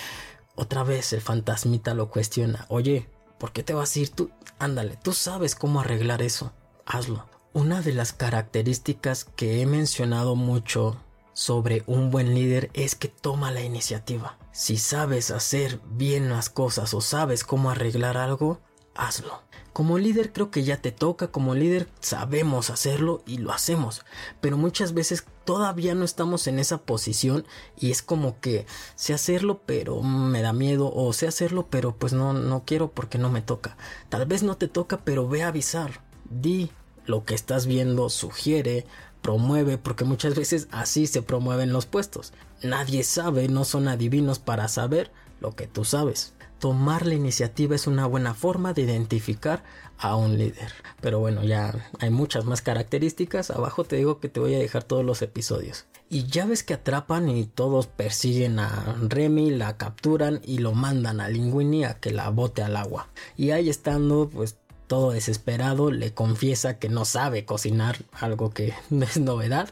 otra 0.55 0.83
vez 0.83 1.13
el 1.13 1.21
fantasmita 1.21 1.93
lo 1.93 2.09
cuestiona. 2.09 2.65
Oye, 2.71 3.07
¿por 3.39 3.53
qué 3.53 3.63
te 3.63 3.75
vas 3.75 3.95
a 3.95 3.99
ir 3.99 4.09
tú? 4.09 4.31
Ándale, 4.59 4.97
tú 5.03 5.13
sabes 5.13 5.55
cómo 5.55 5.81
arreglar 5.81 6.23
eso. 6.23 6.55
Hazlo. 6.87 7.27
Una 7.53 7.83
de 7.83 7.93
las 7.93 8.15
características 8.15 9.25
que 9.25 9.61
he 9.61 9.67
mencionado 9.67 10.37
mucho 10.37 10.97
sobre 11.39 11.85
un 11.87 12.11
buen 12.11 12.35
líder 12.35 12.69
es 12.75 12.97
que 12.97 13.07
toma 13.07 13.53
la 13.53 13.61
iniciativa. 13.61 14.37
Si 14.51 14.77
sabes 14.77 15.31
hacer 15.31 15.79
bien 15.89 16.31
las 16.31 16.51
cosas 16.51 16.95
o 16.95 17.01
sabes 17.01 17.45
cómo 17.45 17.71
arreglar 17.71 18.17
algo, 18.17 18.59
hazlo. 18.97 19.45
Como 19.73 19.99
líder 19.99 20.33
creo 20.33 20.51
que 20.51 20.65
ya 20.65 20.83
te 20.83 20.91
toca, 20.91 21.29
como 21.29 21.55
líder 21.55 21.89
sabemos 22.01 22.71
hacerlo 22.71 23.23
y 23.25 23.39
lo 23.39 23.53
hacemos, 23.53 24.05
pero 24.41 24.57
muchas 24.57 24.95
veces 24.95 25.27
todavía 25.45 25.95
no 25.95 26.05
estamos 26.05 26.49
en 26.49 26.59
esa 26.59 26.79
posición 26.79 27.47
y 27.79 27.93
es 27.93 28.03
como 28.03 28.41
que 28.41 28.67
sé 28.97 29.15
hacerlo 29.15 29.63
pero 29.65 30.03
me 30.03 30.43
da 30.43 30.53
miedo 30.53 30.93
o 30.93 31.13
sé 31.13 31.29
hacerlo 31.29 31.69
pero 31.71 31.95
pues 31.95 32.13
no 32.13 32.33
no 32.33 32.65
quiero 32.67 32.91
porque 32.91 33.19
no 33.19 33.31
me 33.31 33.43
toca. 33.43 33.77
Tal 34.09 34.27
vez 34.27 34.43
no 34.43 34.57
te 34.57 34.67
toca 34.67 35.05
pero 35.05 35.29
ve 35.29 35.45
a 35.45 35.49
avisar. 35.49 36.01
Di 36.29 36.73
lo 37.09 37.25
que 37.25 37.35
estás 37.35 37.67
viendo, 37.67 38.11
sugiere, 38.11 38.87
promueve, 39.23 39.79
porque 39.79 40.05
muchas 40.05 40.35
veces 40.35 40.69
así 40.71 41.07
se 41.07 41.23
promueven 41.23 41.73
los 41.73 41.87
puestos. 41.87 42.33
Nadie 42.63 43.05
sabe, 43.05 43.49
no 43.49 43.65
son 43.65 43.89
adivinos 43.89 44.39
para 44.39 44.69
saber 44.69 45.11
lo 45.41 45.55
que 45.55 45.67
tú 45.67 45.85
sabes. 45.85 46.35
Tomar 46.59 47.07
la 47.07 47.15
iniciativa 47.15 47.77
es 47.77 47.87
una 47.87 48.07
buena 48.07 48.35
forma 48.35 48.73
de 48.73 48.83
identificar 48.83 49.63
a 49.97 50.17
un 50.17 50.39
líder. 50.39 50.73
Pero 51.01 51.21
bueno, 51.21 51.45
ya 51.45 51.89
hay 52.01 52.11
muchas 52.11 52.45
más 52.45 52.63
características. 52.63 53.51
Abajo 53.51 53.85
te 53.85 53.97
digo 53.97 54.19
que 54.19 54.29
te 54.29 54.41
voy 54.41 54.55
a 54.55 54.59
dejar 54.59 54.83
todos 54.83 55.05
los 55.05 55.23
episodios. 55.23 55.87
Y 56.09 56.27
ya 56.27 56.47
ves 56.47 56.63
que 56.63 56.75
atrapan 56.75 57.29
y 57.29 57.45
todos 57.45 57.87
persiguen 57.87 58.59
a 58.59 58.97
Remy, 59.01 59.51
la 59.51 59.77
capturan 59.77 60.41
y 60.45 60.59
lo 60.59 60.73
mandan 60.73 61.21
a 61.21 61.29
Linguini 61.29 61.85
a 61.85 61.95
que 61.95 62.11
la 62.11 62.31
bote 62.31 62.63
al 62.63 62.77
agua. 62.77 63.09
Y 63.37 63.51
ahí 63.51 63.69
estando, 63.69 64.29
pues 64.29 64.57
todo 64.89 65.13
desesperado, 65.13 65.93
le 65.93 66.13
confiesa 66.13 66.79
que 66.79 66.89
no 66.89 67.05
sabe 67.05 67.45
cocinar, 67.45 67.99
algo 68.13 68.51
que 68.51 68.75
no 68.91 69.05
es 69.05 69.19
novedad, 69.21 69.71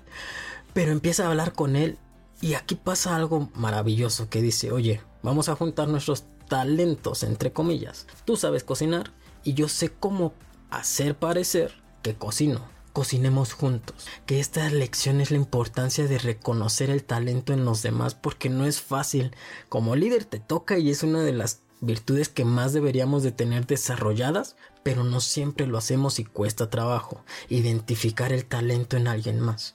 pero 0.73 0.93
empieza 0.93 1.25
a 1.25 1.31
hablar 1.31 1.53
con 1.53 1.75
él 1.75 1.99
y 2.41 2.55
aquí 2.55 2.75
pasa 2.75 3.17
algo 3.17 3.51
maravilloso 3.55 4.29
que 4.29 4.43
dice, 4.43 4.71
oye, 4.71 5.01
vamos 5.23 5.49
a 5.49 5.57
juntar 5.57 5.89
nuestros 5.89 6.25
talentos, 6.49 7.23
entre 7.23 7.53
comillas. 7.53 8.07
Tú 8.25 8.37
sabes 8.37 8.63
cocinar 8.63 9.13
y 9.43 9.55
yo 9.55 9.69
sé 9.69 9.91
cómo 9.91 10.35
hacer 10.71 11.17
parecer 11.17 11.73
que 12.03 12.15
cocino. 12.15 12.61
Cocinemos 12.93 13.53
juntos. 13.53 14.07
Que 14.25 14.41
esta 14.41 14.71
lección 14.71 15.21
es 15.21 15.31
la 15.31 15.37
importancia 15.37 16.07
de 16.07 16.19
reconocer 16.19 16.89
el 16.89 17.05
talento 17.05 17.53
en 17.53 17.65
los 17.65 17.83
demás 17.83 18.15
porque 18.15 18.49
no 18.49 18.65
es 18.65 18.81
fácil. 18.81 19.35
Como 19.69 19.97
líder 19.97 20.25
te 20.25 20.41
toca 20.41 20.79
y 20.79 20.91
es 20.91 21.03
una 21.03 21.21
de 21.21 21.33
las 21.33 21.61
virtudes 21.81 22.31
que 22.31 22.47
más 22.47 22.73
deberíamos 22.73 23.23
de 23.23 23.33
tener 23.33 23.67
desarrolladas, 23.67 24.57
pero 24.87 25.03
no 25.03 25.19
siempre 25.19 25.67
lo 25.67 25.79
hacemos 25.79 26.21
y 26.21 26.25
cuesta 26.25 26.71
trabajo 26.71 27.25
identificar 27.49 28.33
el 28.33 28.45
talento 28.45 28.97
en 28.97 29.09
alguien 29.09 29.41
más. 29.41 29.75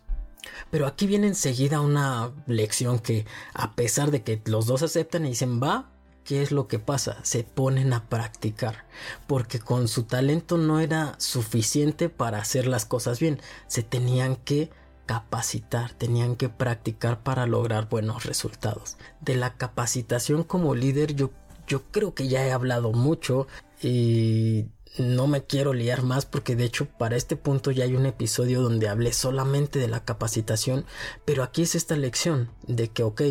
Pero 0.69 0.87
aquí 0.87 1.05
viene 1.05 1.27
enseguida 1.27 1.81
una 1.81 2.31
lección 2.47 2.97
que, 2.97 3.25
a 3.53 3.75
pesar 3.75 4.09
de 4.09 4.23
que 4.23 4.41
los 4.45 4.67
dos 4.67 4.83
aceptan 4.83 5.25
y 5.25 5.31
dicen 5.31 5.61
va, 5.61 5.89
¿qué 6.23 6.41
es 6.41 6.53
lo 6.53 6.69
que 6.69 6.79
pasa? 6.79 7.17
Se 7.23 7.43
ponen 7.43 7.91
a 7.91 8.07
practicar, 8.07 8.85
porque 9.27 9.59
con 9.59 9.89
su 9.89 10.03
talento 10.03 10.55
no 10.57 10.79
era 10.79 11.15
suficiente 11.17 12.07
para 12.07 12.37
hacer 12.37 12.65
las 12.65 12.85
cosas 12.85 13.19
bien, 13.19 13.41
se 13.67 13.83
tenían 13.83 14.37
que 14.37 14.69
capacitar, 15.07 15.91
tenían 15.91 16.37
que 16.37 16.47
practicar 16.47 17.21
para 17.21 17.47
lograr 17.47 17.89
buenos 17.89 18.23
resultados. 18.23 18.95
De 19.19 19.35
la 19.35 19.57
capacitación 19.57 20.45
como 20.45 20.73
líder 20.73 21.15
yo 21.15 21.31
yo 21.67 21.83
creo 21.91 22.13
que 22.13 22.27
ya 22.27 22.45
he 22.45 22.51
hablado 22.51 22.91
mucho 22.91 23.47
y 23.81 24.65
no 24.98 25.27
me 25.27 25.43
quiero 25.43 25.74
liar 25.74 26.03
más 26.03 26.25
porque 26.25 26.55
de 26.55 26.65
hecho 26.65 26.86
para 26.86 27.15
este 27.15 27.36
punto 27.36 27.71
ya 27.71 27.86
hay 27.86 27.95
un 27.95 28.05
episodio 28.05 28.62
donde 28.62 28.89
hablé 28.89 29.13
solamente 29.13 29.79
de 29.79 29.88
la 29.88 30.03
capacitación, 30.03 30.86
pero 31.25 31.43
aquí 31.43 31.62
es 31.63 31.75
esta 31.75 31.95
lección 31.95 32.50
de 32.67 32.89
que 32.89 33.03
ok, 33.03 33.21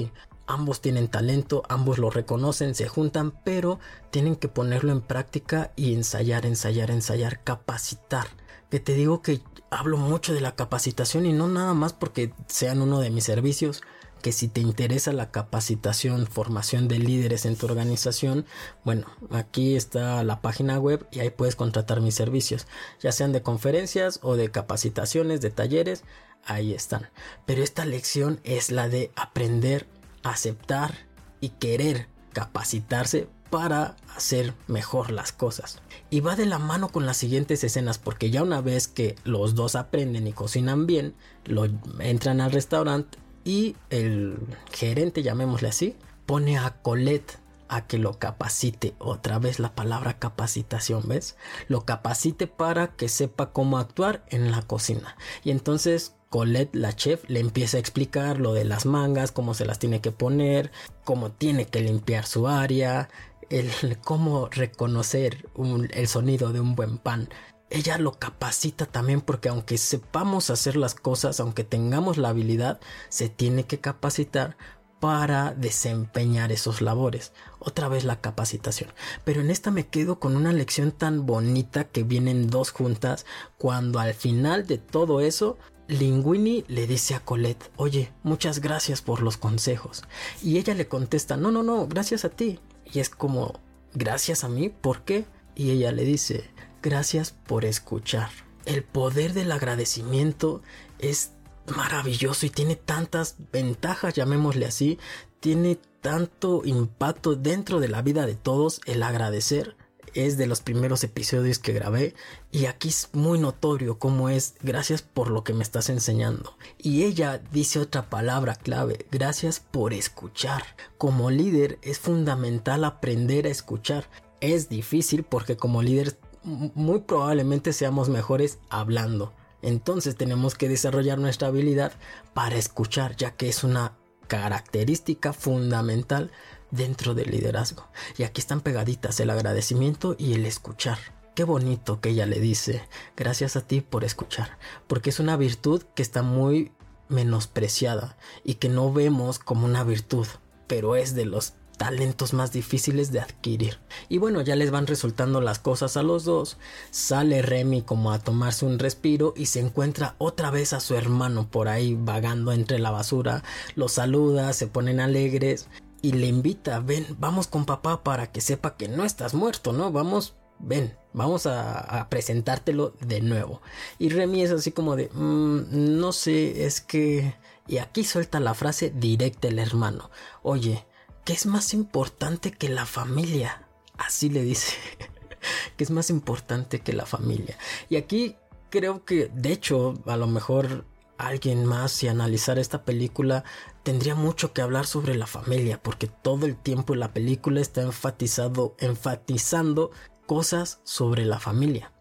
ambos 0.47 0.81
tienen 0.81 1.09
talento, 1.09 1.63
ambos 1.69 1.99
lo 1.99 2.11
reconocen, 2.11 2.75
se 2.75 2.89
juntan, 2.89 3.33
pero 3.45 3.79
tienen 4.11 4.37
que 4.37 4.49
ponerlo 4.49 4.93
en 4.93 5.01
práctica 5.01 5.73
y 5.77 5.95
ensayar, 5.95 6.47
ensayar, 6.47 6.91
ensayar, 6.91 7.43
capacitar. 7.45 8.27
Que 8.71 8.81
te 8.81 8.95
digo 8.95 9.23
que 9.23 9.41
hablo 9.71 9.97
mucho 9.97 10.35
de 10.35 10.41
la 10.41 10.57
capacitación 10.57 11.27
y 11.27 11.33
no 11.33 11.49
nada 11.49 11.75
más 11.75 11.93
porque 11.93 12.33
sean 12.47 12.83
uno 12.83 13.01
de 13.01 13.11
mis 13.11 13.25
servicios, 13.25 13.83
que 14.21 14.33
si 14.33 14.49
te 14.49 14.61
interesa 14.61 15.13
la 15.13 15.31
capacitación, 15.31 16.27
formación 16.27 16.89
de 16.89 16.99
líderes 16.99 17.45
en 17.47 17.57
tu 17.57 17.67
organización, 17.67 18.47
bueno, 18.85 19.07
aquí 19.31 19.77
está 19.77 20.23
la 20.25 20.41
página 20.41 20.79
web 20.79 21.07
y 21.11 21.21
ahí 21.21 21.31
puedes 21.31 21.57
contratar 21.57 22.01
mis 22.01 22.15
servicios, 22.15 22.67
ya 23.01 23.13
sean 23.13 23.33
de 23.33 23.43
conferencias 23.43 24.21
o 24.23 24.37
de 24.37 24.51
capacitaciones, 24.51 25.41
de 25.41 25.51
talleres, 25.51 26.05
ahí 26.45 26.73
están. 26.73 27.09
Pero 27.47 27.63
esta 27.63 27.85
lección 27.85 28.41
es 28.45 28.71
la 28.71 28.89
de 28.89 29.11
aprender, 29.17 29.87
aceptar 30.23 30.95
y 31.41 31.51
querer 31.51 32.09
capacitarse 32.33 33.29
para 33.51 33.97
hacer 34.15 34.55
mejor 34.69 35.11
las 35.11 35.33
cosas. 35.33 35.81
Y 36.09 36.21
va 36.21 36.37
de 36.37 36.47
la 36.47 36.59
mano 36.59 36.89
con 36.89 37.05
las 37.05 37.17
siguientes 37.17 37.65
escenas 37.65 37.99
porque 37.99 38.31
ya 38.31 38.43
una 38.43 38.61
vez 38.61 38.87
que 38.87 39.17
los 39.25 39.55
dos 39.55 39.75
aprenden 39.75 40.27
y 40.27 40.33
cocinan 40.33 40.87
bien, 40.87 41.15
lo 41.45 41.67
entran 41.99 42.41
al 42.41 42.53
restaurante 42.53 43.19
y 43.45 43.77
el 43.91 44.39
gerente, 44.73 45.23
llamémosle 45.23 45.69
así, 45.69 45.97
pone 46.27 46.59
a 46.59 46.71
Colette 46.83 47.39
a 47.69 47.87
que 47.87 47.99
lo 47.99 48.19
capacite. 48.19 48.95
Otra 48.99 49.39
vez 49.39 49.59
la 49.61 49.75
palabra 49.75 50.19
capacitación, 50.19 51.05
¿ves? 51.07 51.37
Lo 51.69 51.85
capacite 51.85 52.47
para 52.47 52.89
que 52.97 53.09
sepa 53.09 53.53
cómo 53.53 53.79
actuar 53.79 54.25
en 54.29 54.51
la 54.51 54.63
cocina. 54.63 55.17
Y 55.45 55.51
entonces 55.51 56.15
Colette, 56.29 56.75
la 56.75 56.95
chef, 56.95 57.29
le 57.29 57.41
empieza 57.41 57.77
a 57.77 57.81
explicar 57.81 58.39
lo 58.39 58.53
de 58.55 58.65
las 58.65 58.87
mangas, 58.87 59.33
cómo 59.33 59.55
se 59.55 59.67
las 59.67 59.79
tiene 59.79 60.01
que 60.01 60.13
poner, 60.13 60.71
cómo 61.05 61.33
tiene 61.33 61.67
que 61.67 61.81
limpiar 61.81 62.27
su 62.27 62.47
área, 62.49 63.09
el 63.49 63.99
cómo 64.05 64.49
reconocer 64.49 65.49
el 65.93 66.07
sonido 66.07 66.53
de 66.53 66.61
un 66.61 66.77
buen 66.77 66.99
pan 66.99 67.29
ella 67.71 67.99
lo 67.99 68.13
capacita 68.13 68.87
también 68.87 69.21
porque 69.21 69.49
aunque 69.49 69.79
sepamos 69.79 70.51
hacer 70.51 70.77
las 70.77 70.95
cosas, 70.95 71.41
aunque 71.41 71.65
tengamos 71.65 72.19
la 72.19 72.31
habilidad, 72.31 72.81
se 73.09 73.29
tiene 73.29 73.65
que 73.65 73.79
capacitar 73.79 74.57
para 75.01 75.55
desempeñar 75.55 76.53
esos 76.53 76.83
labores. 76.83 77.33
Otra 77.59 77.89
vez 77.89 78.05
la 78.05 78.21
capacitación. 78.21 78.91
Pero 79.25 79.41
en 79.41 79.51
esta 79.51 79.71
me 79.71 79.87
quedo 79.87 80.21
con 80.21 80.37
una 80.37 80.53
lección 80.53 80.93
tan 80.93 81.25
bonita 81.25 81.85
que 81.85 82.03
vienen 82.03 82.51
dos 82.51 82.71
juntas 82.71 83.25
cuando 83.57 83.99
al 83.99 84.15
final 84.15 84.67
de 84.67 84.77
todo 84.77 85.21
eso 85.21 85.57
Linguini 85.89 86.65
le 86.69 86.87
dice 86.87 87.15
a 87.15 87.21
Colette, 87.21 87.71
oye, 87.77 88.13
muchas 88.23 88.61
gracias 88.61 89.03
por 89.03 89.23
los 89.23 89.37
consejos. 89.37 90.05
Y 90.43 90.59
ella 90.59 90.75
le 90.75 90.87
contesta, 90.87 91.37
no, 91.37 91.51
no, 91.51 91.63
no, 91.63 91.89
gracias 91.89 92.25
a 92.25 92.29
ti. 92.29 92.61
Y 92.93 93.01
es 93.01 93.11
como, 93.11 93.59
gracias 93.93 94.45
a 94.45 94.49
mí, 94.49 94.69
¿por 94.69 95.03
qué? 95.03 95.25
Y 95.57 95.71
ella 95.71 95.91
le 95.91 96.05
dice, 96.05 96.50
Gracias 96.83 97.33
por 97.33 97.65
escuchar. 97.65 98.31
El 98.65 98.83
poder 98.83 99.35
del 99.35 99.53
agradecimiento 99.53 100.63
es 100.99 101.33
maravilloso 101.77 102.47
y 102.47 102.51
tiene 102.51 102.77
tantas 102.77 103.37
ventajas, 103.53 104.15
llamémosle 104.15 104.67
así, 104.67 104.99
tiene 105.41 105.79
tanto 106.01 106.63
impacto 106.65 107.37
dentro 107.37 107.81
de 107.81 107.89
la 107.89 108.03
vida 108.03 108.27
de 108.27 108.35
todos 108.35 108.81
el 108.87 109.03
agradecer. 109.03 109.77
Es 110.13 110.37
de 110.37 110.49
los 110.49 110.61
primeros 110.61 111.05
episodios 111.05 111.61
que 111.61 111.73
grabé 111.73 112.15
y 112.51 112.67
aquí 112.67 112.89
es 112.89 113.11
muy 113.13 113.39
notorio 113.39 113.99
cómo 114.01 114.29
es 114.29 114.55
gracias 114.61 115.03
por 115.03 115.31
lo 115.31 115.45
que 115.45 115.53
me 115.53 115.63
estás 115.63 115.89
enseñando. 115.89 116.57
Y 116.79 117.05
ella 117.05 117.41
dice 117.53 117.79
otra 117.79 118.11
palabra 118.11 118.57
clave, 118.57 119.07
gracias 119.13 119.61
por 119.61 119.93
escuchar. 119.93 120.65
Como 120.99 121.31
líder 121.31 121.79
es 121.83 122.01
fundamental 122.01 122.85
aprender 122.85 123.47
a 123.47 123.51
escuchar. 123.51 124.09
Es 124.41 124.69
difícil 124.69 125.23
porque 125.23 125.57
como 125.57 125.81
líder 125.81 126.17
muy 126.43 127.01
probablemente 127.01 127.73
seamos 127.73 128.09
mejores 128.09 128.59
hablando. 128.69 129.33
Entonces 129.63 130.17
tenemos 130.17 130.55
que 130.55 130.69
desarrollar 130.69 131.19
nuestra 131.19 131.49
habilidad 131.49 131.93
para 132.33 132.57
escuchar, 132.57 133.17
ya 133.17 133.33
que 133.33 133.49
es 133.49 133.63
una 133.63 133.97
característica 134.27 135.33
fundamental 135.33 136.31
dentro 136.71 137.15
del 137.15 137.31
liderazgo. 137.31 137.89
Y 138.17 138.23
aquí 138.23 138.41
están 138.41 138.61
pegaditas 138.61 139.21
el 139.21 139.31
agradecimiento 139.31 140.17
y 140.19 140.35
el 140.35 140.47
escuchar. 140.47 140.99
Qué 141.35 141.45
bonito 141.45 142.01
que 142.01 142.11
ella 142.11 142.27
le 142.27 142.41
dice, 142.41 142.83
gracias 143.17 143.57
a 143.57 143.61
ti 143.61 143.81
por 143.81 144.05
escuchar, 144.05 144.59
porque 144.87 145.11
es 145.11 145.21
una 145.21 145.37
virtud 145.37 145.83
que 145.95 146.03
está 146.03 146.23
muy 146.23 146.73
menospreciada 147.09 148.17
y 148.45 148.55
que 148.55 148.69
no 148.69 148.93
vemos 148.93 149.39
como 149.39 149.65
una 149.67 149.85
virtud, 149.85 150.27
pero 150.67 150.97
es 150.97 151.15
de 151.15 151.27
los 151.27 151.55
talentos 151.81 152.35
más 152.35 152.53
difíciles 152.53 153.11
de 153.11 153.21
adquirir. 153.21 153.79
Y 154.11 154.19
bueno, 154.19 154.43
ya 154.43 154.55
les 154.55 154.71
van 154.71 154.87
resultando 154.87 155.41
las 155.41 155.59
cosas 155.59 155.97
a 155.97 156.03
los 156.03 156.27
dos. 156.27 156.59
Sale 156.91 157.41
Remy 157.41 157.81
como 157.81 158.13
a 158.13 158.19
tomarse 158.19 158.67
un 158.67 158.79
respiro 158.79 159.33
y 159.35 159.47
se 159.47 159.61
encuentra 159.61 160.15
otra 160.19 160.51
vez 160.51 160.75
a 160.75 160.81
su 160.81 160.95
hermano 160.95 161.49
por 161.51 161.69
ahí 161.69 161.97
vagando 161.99 162.53
entre 162.53 162.79
la 162.79 162.91
basura. 162.91 163.43
Lo 163.77 163.89
saluda, 163.89 164.53
se 164.53 164.67
ponen 164.67 165.01
alegres 165.01 165.69
y 166.03 166.13
le 166.13 166.27
invita, 166.27 166.81
ven, 166.81 167.17
vamos 167.19 167.47
con 167.47 167.65
papá 167.65 168.05
para 168.05 168.31
que 168.31 168.43
sepa 168.43 168.77
que 168.77 168.87
no 168.87 169.07
estás 169.07 169.33
muerto, 169.33 169.73
¿no? 169.73 169.91
Vamos, 169.91 170.35
ven, 170.59 170.95
vamos 171.15 171.47
a, 171.47 172.09
presentártelo 172.11 172.93
de 173.01 173.23
nuevo. 173.23 173.63
Y 173.99 174.11
Remy 174.11 174.43
es 174.43 174.51
así 174.51 174.71
como 174.71 174.97
de, 174.97 175.09
mm, 175.15 175.99
no 175.99 176.13
sé, 176.13 176.67
es 176.67 176.83
que... 176.83 177.35
Y 177.67 177.79
aquí 177.79 178.05
suelta 178.05 178.39
la 178.39 178.53
frase 178.53 178.93
directa 178.95 179.49
el 179.49 179.61
hermano. 179.61 180.11
Oye, 180.43 180.85
¿qué 181.31 181.35
es 181.35 181.47
más 181.47 181.75
importante 181.75 182.51
que 182.51 182.69
la 182.69 182.87
familia? 182.87 183.63
Así 183.97 184.31
le 184.31 184.43
dice. 184.43 184.75
¿Qué 185.77 185.85
es 185.85 185.93
más 185.93 186.11
importante 186.11 186.81
que 186.81 186.93
la 186.93 187.07
familia? 187.07 187.57
Y 187.89 187.95
aquí 187.95 188.35
creo 188.69 189.05
que, 189.05 189.31
de 189.33 189.53
hecho, 189.53 189.95
a 190.07 190.17
lo 190.17 190.27
mejor 190.27 190.87
alguien 191.19 191.67
más 191.67 191.93
si 191.93 192.09
analizar 192.09 192.59
esta 192.59 192.85
película 192.85 193.45
tendría 193.85 194.17
mucho 194.17 194.53
que 194.53 194.61
hablar 194.61 194.87
sobre 194.87 195.15
la 195.15 195.29
familia 195.29 195.81
porque 195.81 196.09
todo 196.09 196.47
el 196.47 196.57
tiempo 196.57 196.97
la 196.97 197.13
película 197.13 197.61
está 197.61 197.83
enfatizado 197.83 198.75
enfatizando 198.81 199.93
cosas 200.27 200.81
sobre 200.83 201.27
la 201.27 201.39
familia 201.39 201.93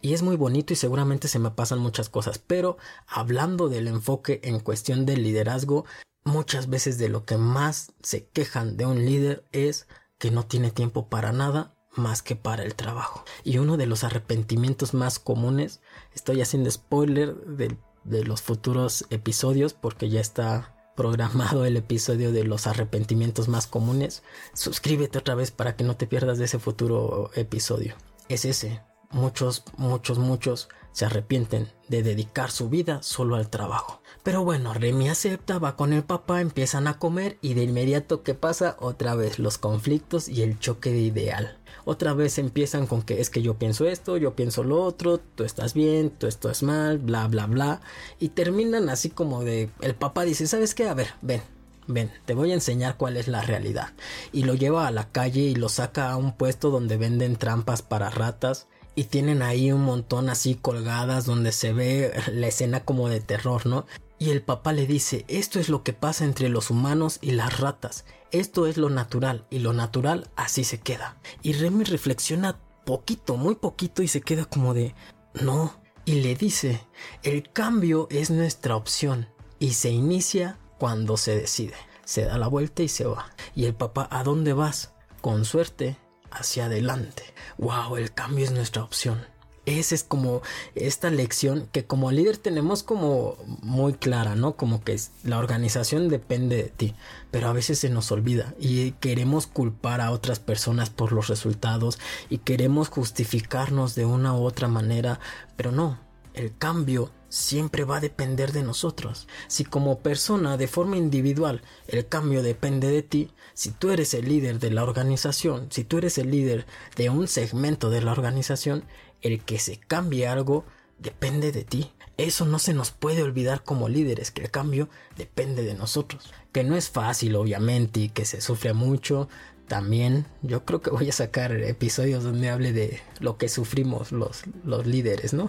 y 0.00 0.14
es 0.14 0.22
muy 0.22 0.36
bonito 0.36 0.72
y 0.72 0.76
seguramente 0.76 1.26
se 1.26 1.40
me 1.40 1.50
pasan 1.50 1.80
muchas 1.80 2.08
cosas 2.08 2.38
pero 2.38 2.78
hablando 3.08 3.68
del 3.68 3.88
enfoque 3.88 4.40
en 4.44 4.60
cuestión 4.60 5.04
del 5.04 5.24
liderazgo 5.24 5.84
Muchas 6.24 6.68
veces 6.68 6.98
de 6.98 7.08
lo 7.08 7.24
que 7.24 7.36
más 7.36 7.92
se 8.02 8.28
quejan 8.28 8.76
de 8.76 8.86
un 8.86 9.04
líder 9.04 9.44
es 9.52 9.88
que 10.18 10.30
no 10.30 10.44
tiene 10.44 10.70
tiempo 10.70 11.08
para 11.08 11.32
nada 11.32 11.74
más 11.92 12.22
que 12.22 12.36
para 12.36 12.62
el 12.62 12.74
trabajo. 12.74 13.24
Y 13.42 13.58
uno 13.58 13.76
de 13.76 13.86
los 13.86 14.04
arrepentimientos 14.04 14.94
más 14.94 15.18
comunes, 15.18 15.80
estoy 16.14 16.40
haciendo 16.42 16.70
spoiler 16.70 17.34
de, 17.46 17.76
los 18.24 18.42
futuros 18.42 19.06
episodios 19.10 19.74
porque 19.74 20.08
ya 20.08 20.20
está 20.20 20.76
programado 20.96 21.64
el 21.64 21.76
episodio 21.76 22.32
de 22.32 22.44
los 22.44 22.66
arrepentimientos 22.66 23.48
más 23.48 23.66
comunes. 23.66 24.22
Suscríbete 24.52 25.18
otra 25.18 25.34
vez 25.34 25.50
para 25.50 25.74
que 25.74 25.84
no 25.84 25.96
te 25.96 26.06
pierdas 26.06 26.38
de 26.38 26.44
ese 26.44 26.58
futuro 26.58 27.30
episodio. 27.34 27.94
Es 28.28 28.44
ese. 28.44 28.82
Muchos, 29.12 29.64
muchos, 29.76 30.18
muchos 30.18 30.68
se 30.92 31.04
arrepienten 31.04 31.68
de 31.88 32.02
dedicar 32.02 32.50
su 32.50 32.68
vida 32.68 33.02
solo 33.02 33.36
al 33.36 33.48
trabajo. 33.48 34.00
Pero 34.22 34.44
bueno, 34.44 34.74
Remy 34.74 35.08
acepta, 35.08 35.58
va 35.58 35.76
con 35.76 35.92
el 35.92 36.04
papá, 36.04 36.40
empiezan 36.40 36.86
a 36.86 36.98
comer 36.98 37.38
y 37.40 37.54
de 37.54 37.64
inmediato 37.64 38.22
¿qué 38.22 38.34
pasa? 38.34 38.76
Otra 38.78 39.14
vez 39.14 39.38
los 39.38 39.58
conflictos 39.58 40.28
y 40.28 40.42
el 40.42 40.58
choque 40.58 40.92
de 40.92 41.00
ideal. 41.00 41.58
Otra 41.84 42.12
vez 42.12 42.38
empiezan 42.38 42.86
con 42.86 43.02
que 43.02 43.20
es 43.20 43.30
que 43.30 43.42
yo 43.42 43.54
pienso 43.54 43.86
esto, 43.86 44.16
yo 44.16 44.36
pienso 44.36 44.62
lo 44.62 44.82
otro, 44.82 45.18
tú 45.18 45.44
estás 45.44 45.74
bien, 45.74 46.10
tú 46.10 46.26
estás 46.26 46.62
mal, 46.62 46.98
bla 46.98 47.26
bla 47.28 47.46
bla. 47.46 47.80
Y 48.18 48.28
terminan 48.28 48.88
así 48.90 49.10
como 49.10 49.42
de 49.42 49.70
el 49.80 49.94
papá 49.94 50.24
dice, 50.24 50.46
¿sabes 50.46 50.74
qué? 50.74 50.88
A 50.88 50.94
ver, 50.94 51.08
ven, 51.22 51.42
ven, 51.86 52.12
te 52.26 52.34
voy 52.34 52.50
a 52.50 52.54
enseñar 52.54 52.96
cuál 52.96 53.16
es 53.16 53.26
la 53.26 53.40
realidad. 53.40 53.94
Y 54.32 54.44
lo 54.44 54.54
lleva 54.54 54.86
a 54.86 54.92
la 54.92 55.10
calle 55.10 55.40
y 55.40 55.54
lo 55.54 55.68
saca 55.68 56.12
a 56.12 56.16
un 56.16 56.36
puesto 56.36 56.70
donde 56.70 56.96
venden 56.96 57.36
trampas 57.36 57.82
para 57.82 58.10
ratas 58.10 58.68
y 59.00 59.04
tienen 59.04 59.40
ahí 59.40 59.72
un 59.72 59.80
montón 59.80 60.28
así 60.28 60.56
colgadas 60.56 61.24
donde 61.24 61.52
se 61.52 61.72
ve 61.72 62.12
la 62.34 62.48
escena 62.48 62.84
como 62.84 63.08
de 63.08 63.20
terror, 63.20 63.64
¿no? 63.64 63.86
Y 64.18 64.28
el 64.28 64.42
papá 64.42 64.74
le 64.74 64.86
dice, 64.86 65.24
esto 65.26 65.58
es 65.58 65.70
lo 65.70 65.82
que 65.82 65.94
pasa 65.94 66.26
entre 66.26 66.50
los 66.50 66.68
humanos 66.68 67.18
y 67.22 67.30
las 67.30 67.60
ratas, 67.60 68.04
esto 68.30 68.66
es 68.66 68.76
lo 68.76 68.90
natural 68.90 69.46
y 69.48 69.60
lo 69.60 69.72
natural 69.72 70.28
así 70.36 70.64
se 70.64 70.80
queda. 70.80 71.16
Y 71.40 71.54
Remy 71.54 71.84
reflexiona 71.84 72.60
poquito, 72.84 73.38
muy 73.38 73.54
poquito 73.54 74.02
y 74.02 74.08
se 74.08 74.20
queda 74.20 74.44
como 74.44 74.74
de, 74.74 74.94
no, 75.32 75.80
y 76.04 76.16
le 76.16 76.34
dice, 76.34 76.86
el 77.22 77.50
cambio 77.50 78.06
es 78.10 78.30
nuestra 78.30 78.76
opción 78.76 79.30
y 79.58 79.72
se 79.72 79.88
inicia 79.88 80.58
cuando 80.76 81.16
se 81.16 81.36
decide. 81.36 81.76
Se 82.04 82.26
da 82.26 82.36
la 82.36 82.48
vuelta 82.48 82.82
y 82.82 82.88
se 82.88 83.06
va. 83.06 83.30
Y 83.54 83.64
el 83.64 83.74
papá, 83.74 84.08
¿a 84.10 84.24
dónde 84.24 84.52
vas? 84.52 84.92
Con 85.22 85.46
suerte, 85.46 85.96
hacia 86.40 86.66
adelante. 86.66 87.22
Wow, 87.58 87.96
el 87.96 88.12
cambio 88.12 88.44
es 88.44 88.50
nuestra 88.50 88.82
opción. 88.82 89.24
Esa 89.66 89.94
es 89.94 90.02
como 90.02 90.40
esta 90.74 91.10
lección 91.10 91.68
que 91.70 91.84
como 91.84 92.10
líder 92.10 92.38
tenemos 92.38 92.82
como 92.82 93.36
muy 93.62 93.92
clara, 93.92 94.34
¿no? 94.34 94.56
Como 94.56 94.82
que 94.82 94.98
la 95.22 95.38
organización 95.38 96.08
depende 96.08 96.56
de 96.56 96.70
ti, 96.70 96.94
pero 97.30 97.48
a 97.48 97.52
veces 97.52 97.78
se 97.78 97.90
nos 97.90 98.10
olvida 98.10 98.54
y 98.58 98.92
queremos 98.92 99.46
culpar 99.46 100.00
a 100.00 100.12
otras 100.12 100.40
personas 100.40 100.88
por 100.88 101.12
los 101.12 101.28
resultados 101.28 101.98
y 102.30 102.38
queremos 102.38 102.88
justificarnos 102.88 103.94
de 103.94 104.06
una 104.06 104.34
u 104.34 104.44
otra 104.44 104.66
manera, 104.66 105.20
pero 105.56 105.72
no, 105.72 105.98
el 106.34 106.56
cambio 106.56 107.10
siempre 107.30 107.84
va 107.84 107.96
a 107.96 108.00
depender 108.00 108.52
de 108.52 108.62
nosotros. 108.62 109.26
Si 109.48 109.64
como 109.64 110.00
persona, 110.00 110.58
de 110.58 110.68
forma 110.68 110.98
individual, 110.98 111.62
el 111.88 112.06
cambio 112.06 112.42
depende 112.42 112.88
de 112.88 113.02
ti, 113.02 113.30
si 113.54 113.70
tú 113.70 113.90
eres 113.90 114.12
el 114.12 114.28
líder 114.28 114.58
de 114.58 114.70
la 114.70 114.82
organización, 114.82 115.68
si 115.70 115.84
tú 115.84 115.98
eres 115.98 116.18
el 116.18 116.30
líder 116.30 116.66
de 116.96 117.08
un 117.08 117.28
segmento 117.28 117.88
de 117.88 118.02
la 118.02 118.12
organización, 118.12 118.84
el 119.22 119.42
que 119.42 119.58
se 119.58 119.78
cambie 119.78 120.26
algo 120.26 120.64
depende 120.98 121.52
de 121.52 121.64
ti. 121.64 121.92
Eso 122.16 122.44
no 122.44 122.58
se 122.58 122.74
nos 122.74 122.90
puede 122.90 123.22
olvidar 123.22 123.64
como 123.64 123.88
líderes, 123.88 124.30
que 124.30 124.42
el 124.42 124.50
cambio 124.50 124.90
depende 125.16 125.62
de 125.62 125.74
nosotros. 125.74 126.34
Que 126.52 126.64
no 126.64 126.76
es 126.76 126.90
fácil, 126.90 127.34
obviamente, 127.36 128.00
y 128.00 128.08
que 128.10 128.26
se 128.26 128.42
sufre 128.42 128.74
mucho, 128.74 129.28
también 129.70 130.26
yo 130.42 130.64
creo 130.64 130.82
que 130.82 130.90
voy 130.90 131.08
a 131.08 131.12
sacar 131.12 131.52
episodios 131.52 132.24
donde 132.24 132.50
hable 132.50 132.72
de 132.72 133.00
lo 133.20 133.38
que 133.38 133.48
sufrimos 133.48 134.10
los, 134.10 134.42
los 134.64 134.84
líderes, 134.84 135.32
¿no? 135.32 135.48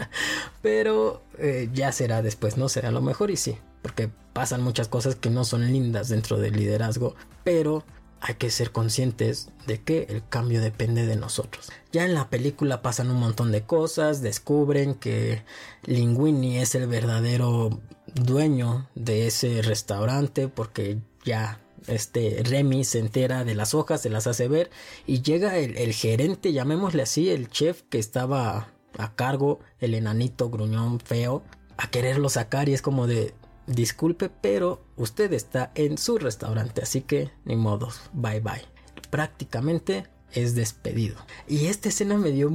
Pero 0.62 1.22
eh, 1.38 1.70
ya 1.72 1.92
será 1.92 2.22
después, 2.22 2.56
no 2.56 2.68
será 2.68 2.90
lo 2.90 3.00
mejor 3.00 3.30
y 3.30 3.36
sí, 3.36 3.56
porque 3.80 4.10
pasan 4.32 4.62
muchas 4.62 4.88
cosas 4.88 5.14
que 5.14 5.30
no 5.30 5.44
son 5.44 5.72
lindas 5.72 6.08
dentro 6.08 6.38
del 6.38 6.56
liderazgo, 6.56 7.14
pero 7.44 7.84
hay 8.20 8.34
que 8.34 8.50
ser 8.50 8.72
conscientes 8.72 9.50
de 9.68 9.80
que 9.80 10.08
el 10.10 10.26
cambio 10.28 10.60
depende 10.60 11.06
de 11.06 11.14
nosotros. 11.14 11.70
Ya 11.92 12.04
en 12.04 12.14
la 12.14 12.30
película 12.30 12.82
pasan 12.82 13.12
un 13.12 13.20
montón 13.20 13.52
de 13.52 13.62
cosas, 13.62 14.22
descubren 14.22 14.94
que 14.94 15.44
Linguini 15.84 16.58
es 16.58 16.74
el 16.74 16.88
verdadero 16.88 17.80
dueño 18.14 18.88
de 18.96 19.28
ese 19.28 19.62
restaurante 19.62 20.48
porque 20.48 20.98
ya 21.24 21.60
este 21.86 22.42
Remy 22.44 22.84
se 22.84 22.98
entera 22.98 23.44
de 23.44 23.54
las 23.54 23.74
hojas, 23.74 24.02
se 24.02 24.10
las 24.10 24.26
hace 24.26 24.48
ver 24.48 24.70
y 25.06 25.22
llega 25.22 25.56
el, 25.58 25.92
gerente, 25.92 26.52
llamémosle 26.52 27.02
así, 27.02 27.30
el 27.30 27.48
chef 27.48 27.82
que 27.82 27.98
estaba 27.98 28.72
a 28.98 29.14
cargo, 29.14 29.60
el 29.78 29.94
enanito 29.94 30.50
gruñón 30.50 31.00
feo, 31.00 31.42
a 31.76 31.90
quererlo 31.90 32.28
sacar 32.28 32.68
y 32.68 32.74
es 32.74 32.82
como 32.82 33.06
de 33.06 33.34
disculpe, 33.66 34.28
pero 34.28 34.84
usted 34.96 35.32
está 35.32 35.72
en 35.74 35.98
su 35.98 36.18
restaurante, 36.18 36.82
así 36.82 37.02
que 37.02 37.30
ni 37.44 37.56
modos, 37.56 38.00
bye 38.12 38.40
bye. 38.40 38.64
Prácticamente 39.10 40.06
es 40.32 40.54
despedido. 40.54 41.16
Y 41.46 41.66
esta 41.66 41.88
escena 41.88 42.16
me 42.16 42.30
dio 42.30 42.50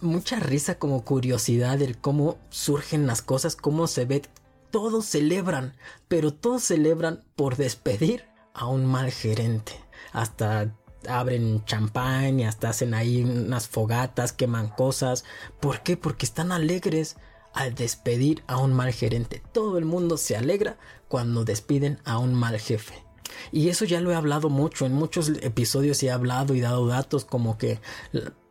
mucha 0.00 0.40
risa 0.40 0.78
como 0.78 1.04
curiosidad 1.04 1.78
del 1.78 1.98
cómo 1.98 2.38
surgen 2.50 3.06
las 3.06 3.22
cosas, 3.22 3.56
cómo 3.56 3.86
se 3.86 4.04
ve. 4.04 4.22
Todos 4.70 5.04
celebran, 5.06 5.74
pero 6.08 6.32
todos 6.32 6.62
celebran 6.62 7.24
por 7.36 7.56
despedir 7.56 8.29
a 8.54 8.66
un 8.66 8.86
mal 8.86 9.10
gerente. 9.10 9.72
Hasta 10.12 10.74
abren 11.08 11.64
champán 11.64 12.40
y 12.40 12.44
hasta 12.44 12.70
hacen 12.70 12.94
ahí 12.94 13.22
unas 13.22 13.68
fogatas, 13.68 14.32
queman 14.32 14.68
cosas. 14.68 15.24
¿Por 15.60 15.82
qué? 15.82 15.96
Porque 15.96 16.26
están 16.26 16.52
alegres 16.52 17.16
al 17.54 17.74
despedir 17.74 18.42
a 18.46 18.58
un 18.58 18.72
mal 18.72 18.92
gerente. 18.92 19.42
Todo 19.52 19.78
el 19.78 19.84
mundo 19.84 20.16
se 20.16 20.36
alegra 20.36 20.78
cuando 21.08 21.44
despiden 21.44 22.00
a 22.04 22.18
un 22.18 22.34
mal 22.34 22.58
jefe. 22.58 23.04
Y 23.52 23.68
eso 23.68 23.84
ya 23.84 24.00
lo 24.00 24.10
he 24.10 24.14
hablado 24.14 24.50
mucho, 24.50 24.86
en 24.86 24.92
muchos 24.92 25.28
episodios 25.40 26.02
he 26.02 26.10
hablado 26.10 26.54
y 26.54 26.60
dado 26.60 26.86
datos 26.86 27.24
como 27.24 27.58
que 27.58 27.80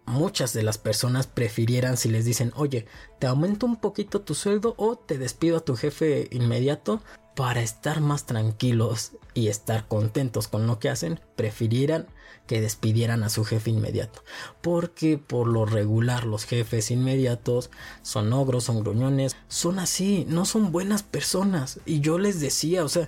muchas 0.05 0.53
de 0.53 0.63
las 0.63 0.77
personas 0.77 1.27
prefirieran 1.27 1.95
si 1.95 2.09
les 2.09 2.25
dicen, 2.25 2.51
oye, 2.55 2.85
te 3.19 3.27
aumento 3.27 3.65
un 3.65 3.75
poquito 3.75 4.21
tu 4.21 4.33
sueldo 4.33 4.73
o 4.77 4.97
te 4.97 5.17
despido 5.17 5.57
a 5.57 5.65
tu 5.65 5.75
jefe 5.75 6.27
inmediato, 6.31 7.01
para 7.35 7.61
estar 7.61 8.01
más 8.01 8.25
tranquilos 8.25 9.13
y 9.33 9.47
estar 9.47 9.87
contentos 9.87 10.47
con 10.47 10.67
lo 10.67 10.79
que 10.79 10.89
hacen, 10.89 11.19
prefirieran 11.35 12.07
que 12.49 12.61
despidieran 12.61 13.23
a 13.23 13.29
su 13.29 13.45
jefe 13.45 13.69
inmediato. 13.69 14.23
Porque 14.61 15.19
por 15.19 15.47
lo 15.47 15.65
regular 15.65 16.25
los 16.25 16.45
jefes 16.45 16.89
inmediatos 16.89 17.69
son 18.01 18.33
ogros, 18.33 18.63
son 18.63 18.83
gruñones, 18.83 19.35
son 19.47 19.77
así, 19.77 20.25
no 20.27 20.45
son 20.45 20.71
buenas 20.71 21.03
personas. 21.03 21.79
Y 21.85 21.99
yo 21.99 22.17
les 22.17 22.39
decía, 22.39 22.83
o 22.83 22.89
sea, 22.89 23.07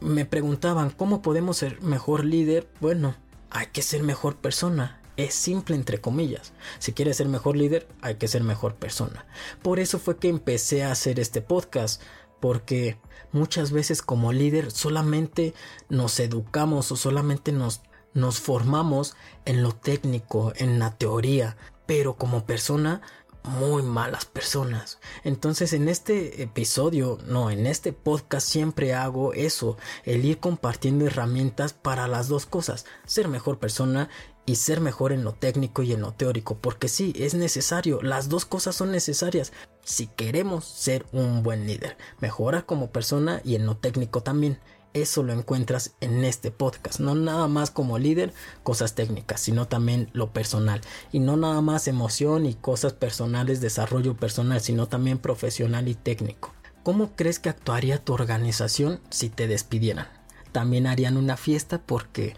me 0.00 0.24
preguntaban, 0.24 0.90
¿cómo 0.90 1.20
podemos 1.20 1.58
ser 1.58 1.82
mejor 1.82 2.24
líder? 2.24 2.66
Bueno, 2.80 3.14
hay 3.50 3.66
que 3.66 3.82
ser 3.82 4.02
mejor 4.02 4.36
persona. 4.36 5.02
Es 5.18 5.34
simple 5.34 5.74
entre 5.74 6.00
comillas. 6.00 6.52
Si 6.78 6.92
quieres 6.92 7.16
ser 7.16 7.28
mejor 7.28 7.56
líder, 7.56 7.88
hay 8.00 8.14
que 8.14 8.28
ser 8.28 8.42
mejor 8.42 8.76
persona. 8.76 9.26
Por 9.62 9.80
eso 9.80 9.98
fue 9.98 10.16
que 10.16 10.28
empecé 10.28 10.84
a 10.84 10.92
hacer 10.92 11.20
este 11.20 11.42
podcast. 11.42 12.00
Porque 12.40 12.98
muchas 13.32 13.72
veces 13.72 14.02
como 14.02 14.32
líder 14.32 14.70
solamente 14.70 15.54
nos 15.88 16.20
educamos 16.20 16.92
o 16.92 16.96
solamente 16.96 17.52
nos 17.52 17.82
nos 18.14 18.40
formamos 18.40 19.16
en 19.44 19.62
lo 19.62 19.72
técnico, 19.72 20.52
en 20.56 20.78
la 20.78 20.96
teoría, 20.96 21.56
pero 21.86 22.16
como 22.16 22.44
persona 22.44 23.00
muy 23.44 23.82
malas 23.82 24.24
personas. 24.24 24.98
Entonces 25.24 25.72
en 25.72 25.88
este 25.88 26.42
episodio, 26.42 27.18
no, 27.26 27.50
en 27.50 27.66
este 27.66 27.92
podcast 27.92 28.46
siempre 28.46 28.94
hago 28.94 29.32
eso, 29.32 29.78
el 30.04 30.24
ir 30.24 30.38
compartiendo 30.38 31.06
herramientas 31.06 31.72
para 31.72 32.08
las 32.08 32.28
dos 32.28 32.44
cosas, 32.46 32.84
ser 33.06 33.28
mejor 33.28 33.58
persona 33.58 34.10
y 34.48 34.56
ser 34.56 34.80
mejor 34.80 35.12
en 35.12 35.24
lo 35.24 35.34
técnico 35.34 35.82
y 35.82 35.92
en 35.92 36.00
lo 36.00 36.12
teórico, 36.12 36.56
porque 36.56 36.88
sí, 36.88 37.12
es 37.16 37.34
necesario, 37.34 38.00
las 38.00 38.30
dos 38.30 38.46
cosas 38.46 38.74
son 38.74 38.90
necesarias 38.90 39.52
si 39.84 40.06
queremos 40.06 40.64
ser 40.64 41.04
un 41.12 41.42
buen 41.42 41.66
líder, 41.66 41.98
mejorar 42.20 42.64
como 42.64 42.90
persona 42.90 43.42
y 43.44 43.56
en 43.56 43.66
lo 43.66 43.76
técnico 43.76 44.22
también. 44.22 44.58
Eso 44.94 45.22
lo 45.22 45.34
encuentras 45.34 45.94
en 46.00 46.24
este 46.24 46.50
podcast. 46.50 46.98
No 46.98 47.14
nada 47.14 47.46
más 47.46 47.70
como 47.70 47.98
líder, 47.98 48.32
cosas 48.62 48.94
técnicas, 48.94 49.42
sino 49.42 49.68
también 49.68 50.08
lo 50.14 50.32
personal. 50.32 50.80
Y 51.12 51.20
no 51.20 51.36
nada 51.36 51.60
más 51.60 51.86
emoción 51.86 52.46
y 52.46 52.54
cosas 52.54 52.94
personales, 52.94 53.60
desarrollo 53.60 54.16
personal, 54.16 54.62
sino 54.62 54.88
también 54.88 55.18
profesional 55.18 55.88
y 55.88 55.94
técnico. 55.94 56.54
¿Cómo 56.84 57.14
crees 57.16 57.38
que 57.38 57.50
actuaría 57.50 58.02
tu 58.02 58.14
organización 58.14 59.00
si 59.10 59.28
te 59.28 59.46
despidieran? 59.46 60.08
También 60.52 60.86
harían 60.86 61.18
una 61.18 61.36
fiesta 61.36 61.82
porque 61.84 62.34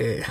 eh, 0.00 0.22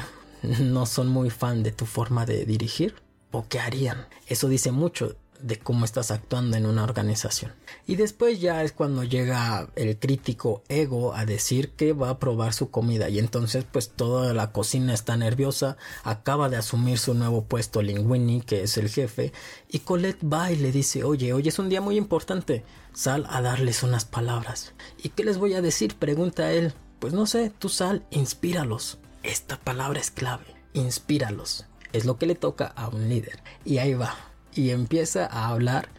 no 0.59 0.85
son 0.85 1.07
muy 1.07 1.29
fan 1.29 1.63
de 1.63 1.71
tu 1.71 1.85
forma 1.85 2.25
de 2.25 2.45
dirigir. 2.45 2.95
¿O 3.31 3.47
qué 3.47 3.59
harían? 3.59 4.07
Eso 4.27 4.47
dice 4.47 4.71
mucho 4.71 5.17
de 5.41 5.59
cómo 5.59 5.85
estás 5.85 6.11
actuando 6.11 6.57
en 6.57 6.65
una 6.65 6.83
organización. 6.83 7.53
Y 7.85 7.95
después 7.97 8.39
ya 8.39 8.63
es 8.63 8.71
cuando 8.71 9.03
llega 9.03 9.69
el 9.75 9.97
crítico 9.99 10.63
ego 10.69 11.13
a 11.13 11.25
decir 11.25 11.71
que 11.71 11.93
va 11.93 12.09
a 12.09 12.19
probar 12.19 12.53
su 12.53 12.71
comida 12.71 13.09
y 13.09 13.19
entonces 13.19 13.65
pues 13.69 13.89
toda 13.89 14.33
la 14.33 14.51
cocina 14.51 14.93
está 14.93 15.17
nerviosa, 15.17 15.77
acaba 16.03 16.49
de 16.49 16.57
asumir 16.57 16.97
su 16.97 17.13
nuevo 17.13 17.43
puesto 17.43 17.81
Linguini, 17.81 18.41
que 18.41 18.63
es 18.63 18.77
el 18.77 18.89
jefe, 18.89 19.33
y 19.69 19.79
Colette 19.79 20.23
va 20.23 20.51
y 20.51 20.55
le 20.55 20.71
dice, 20.71 21.03
oye, 21.03 21.33
hoy 21.33 21.47
es 21.47 21.59
un 21.59 21.69
día 21.69 21.81
muy 21.81 21.97
importante, 21.97 22.63
sal 22.93 23.27
a 23.29 23.41
darles 23.41 23.83
unas 23.83 24.05
palabras. 24.05 24.73
¿Y 25.03 25.09
qué 25.09 25.23
les 25.23 25.37
voy 25.37 25.53
a 25.53 25.61
decir? 25.61 25.95
pregunta 25.95 26.51
él. 26.51 26.73
Pues 26.99 27.13
no 27.13 27.25
sé, 27.27 27.51
tú 27.59 27.69
sal, 27.69 28.05
inspíralos. 28.09 28.97
Esta 29.25 29.57
palabra 29.57 29.99
es 29.99 30.11
clave, 30.11 30.45
inspíralos. 30.73 31.65
Es 31.93 32.05
lo 32.05 32.19
que 32.19 32.27
le 32.27 32.35
toca 32.35 32.67
a 32.67 32.89
un 32.89 33.09
líder. 33.09 33.41
Y 33.65 33.79
ahí 33.79 33.95
va 33.95 34.15
y 34.53 34.69
empieza 34.69 35.25
a 35.25 35.49
hablar 35.49 35.89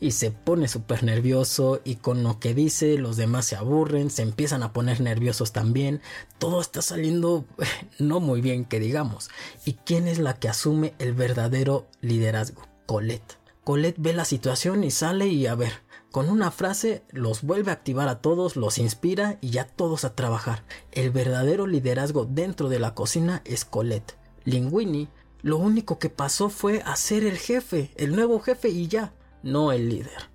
y 0.00 0.10
se 0.10 0.30
pone 0.30 0.68
súper 0.68 1.02
nervioso 1.02 1.80
y 1.82 1.96
con 1.96 2.22
lo 2.22 2.38
que 2.38 2.52
dice 2.52 2.98
los 2.98 3.16
demás 3.16 3.46
se 3.46 3.56
aburren, 3.56 4.10
se 4.10 4.20
empiezan 4.20 4.62
a 4.62 4.74
poner 4.74 5.00
nerviosos 5.00 5.52
también, 5.52 6.02
todo 6.38 6.60
está 6.60 6.82
saliendo 6.82 7.46
no 7.98 8.20
muy 8.20 8.42
bien 8.42 8.66
que 8.66 8.80
digamos. 8.80 9.30
¿Y 9.64 9.72
quién 9.84 10.06
es 10.06 10.18
la 10.18 10.34
que 10.34 10.50
asume 10.50 10.92
el 10.98 11.14
verdadero 11.14 11.86
liderazgo? 12.02 12.68
Colette. 12.84 13.38
Colette 13.64 13.96
ve 13.98 14.12
la 14.12 14.26
situación 14.26 14.84
y 14.84 14.90
sale 14.90 15.28
y 15.28 15.46
a 15.46 15.54
ver, 15.54 15.72
con 16.14 16.30
una 16.30 16.52
frase 16.52 17.02
los 17.10 17.42
vuelve 17.42 17.72
a 17.72 17.74
activar 17.74 18.06
a 18.06 18.20
todos, 18.20 18.54
los 18.54 18.78
inspira 18.78 19.36
y 19.40 19.50
ya 19.50 19.66
todos 19.66 20.04
a 20.04 20.14
trabajar. 20.14 20.62
El 20.92 21.10
verdadero 21.10 21.66
liderazgo 21.66 22.24
dentro 22.24 22.68
de 22.68 22.78
la 22.78 22.94
cocina 22.94 23.42
es 23.44 23.64
Colette. 23.64 24.16
Linguini 24.44 25.08
lo 25.42 25.56
único 25.56 25.98
que 25.98 26.10
pasó 26.10 26.50
fue 26.50 26.82
hacer 26.86 27.24
el 27.24 27.36
jefe, 27.36 27.90
el 27.96 28.14
nuevo 28.14 28.38
jefe 28.38 28.68
y 28.68 28.86
ya, 28.86 29.12
no 29.42 29.72
el 29.72 29.88
líder. 29.88 30.30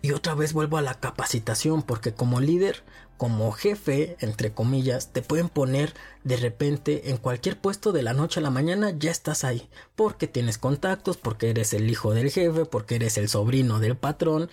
Y 0.00 0.12
otra 0.12 0.34
vez 0.34 0.54
vuelvo 0.54 0.78
a 0.78 0.82
la 0.82 0.94
capacitación 0.94 1.82
porque 1.82 2.14
como 2.14 2.40
líder, 2.40 2.82
como 3.20 3.52
jefe, 3.52 4.16
entre 4.20 4.54
comillas, 4.54 5.12
te 5.12 5.20
pueden 5.20 5.50
poner 5.50 5.92
de 6.24 6.38
repente 6.38 7.10
en 7.10 7.18
cualquier 7.18 7.60
puesto 7.60 7.92
de 7.92 8.02
la 8.02 8.14
noche 8.14 8.40
a 8.40 8.42
la 8.42 8.48
mañana, 8.48 8.94
ya 8.98 9.10
estás 9.10 9.44
ahí, 9.44 9.68
porque 9.94 10.26
tienes 10.26 10.56
contactos, 10.56 11.18
porque 11.18 11.50
eres 11.50 11.74
el 11.74 11.90
hijo 11.90 12.14
del 12.14 12.30
jefe, 12.30 12.64
porque 12.64 12.94
eres 12.94 13.18
el 13.18 13.28
sobrino 13.28 13.78
del 13.78 13.94
patrón, 13.94 14.48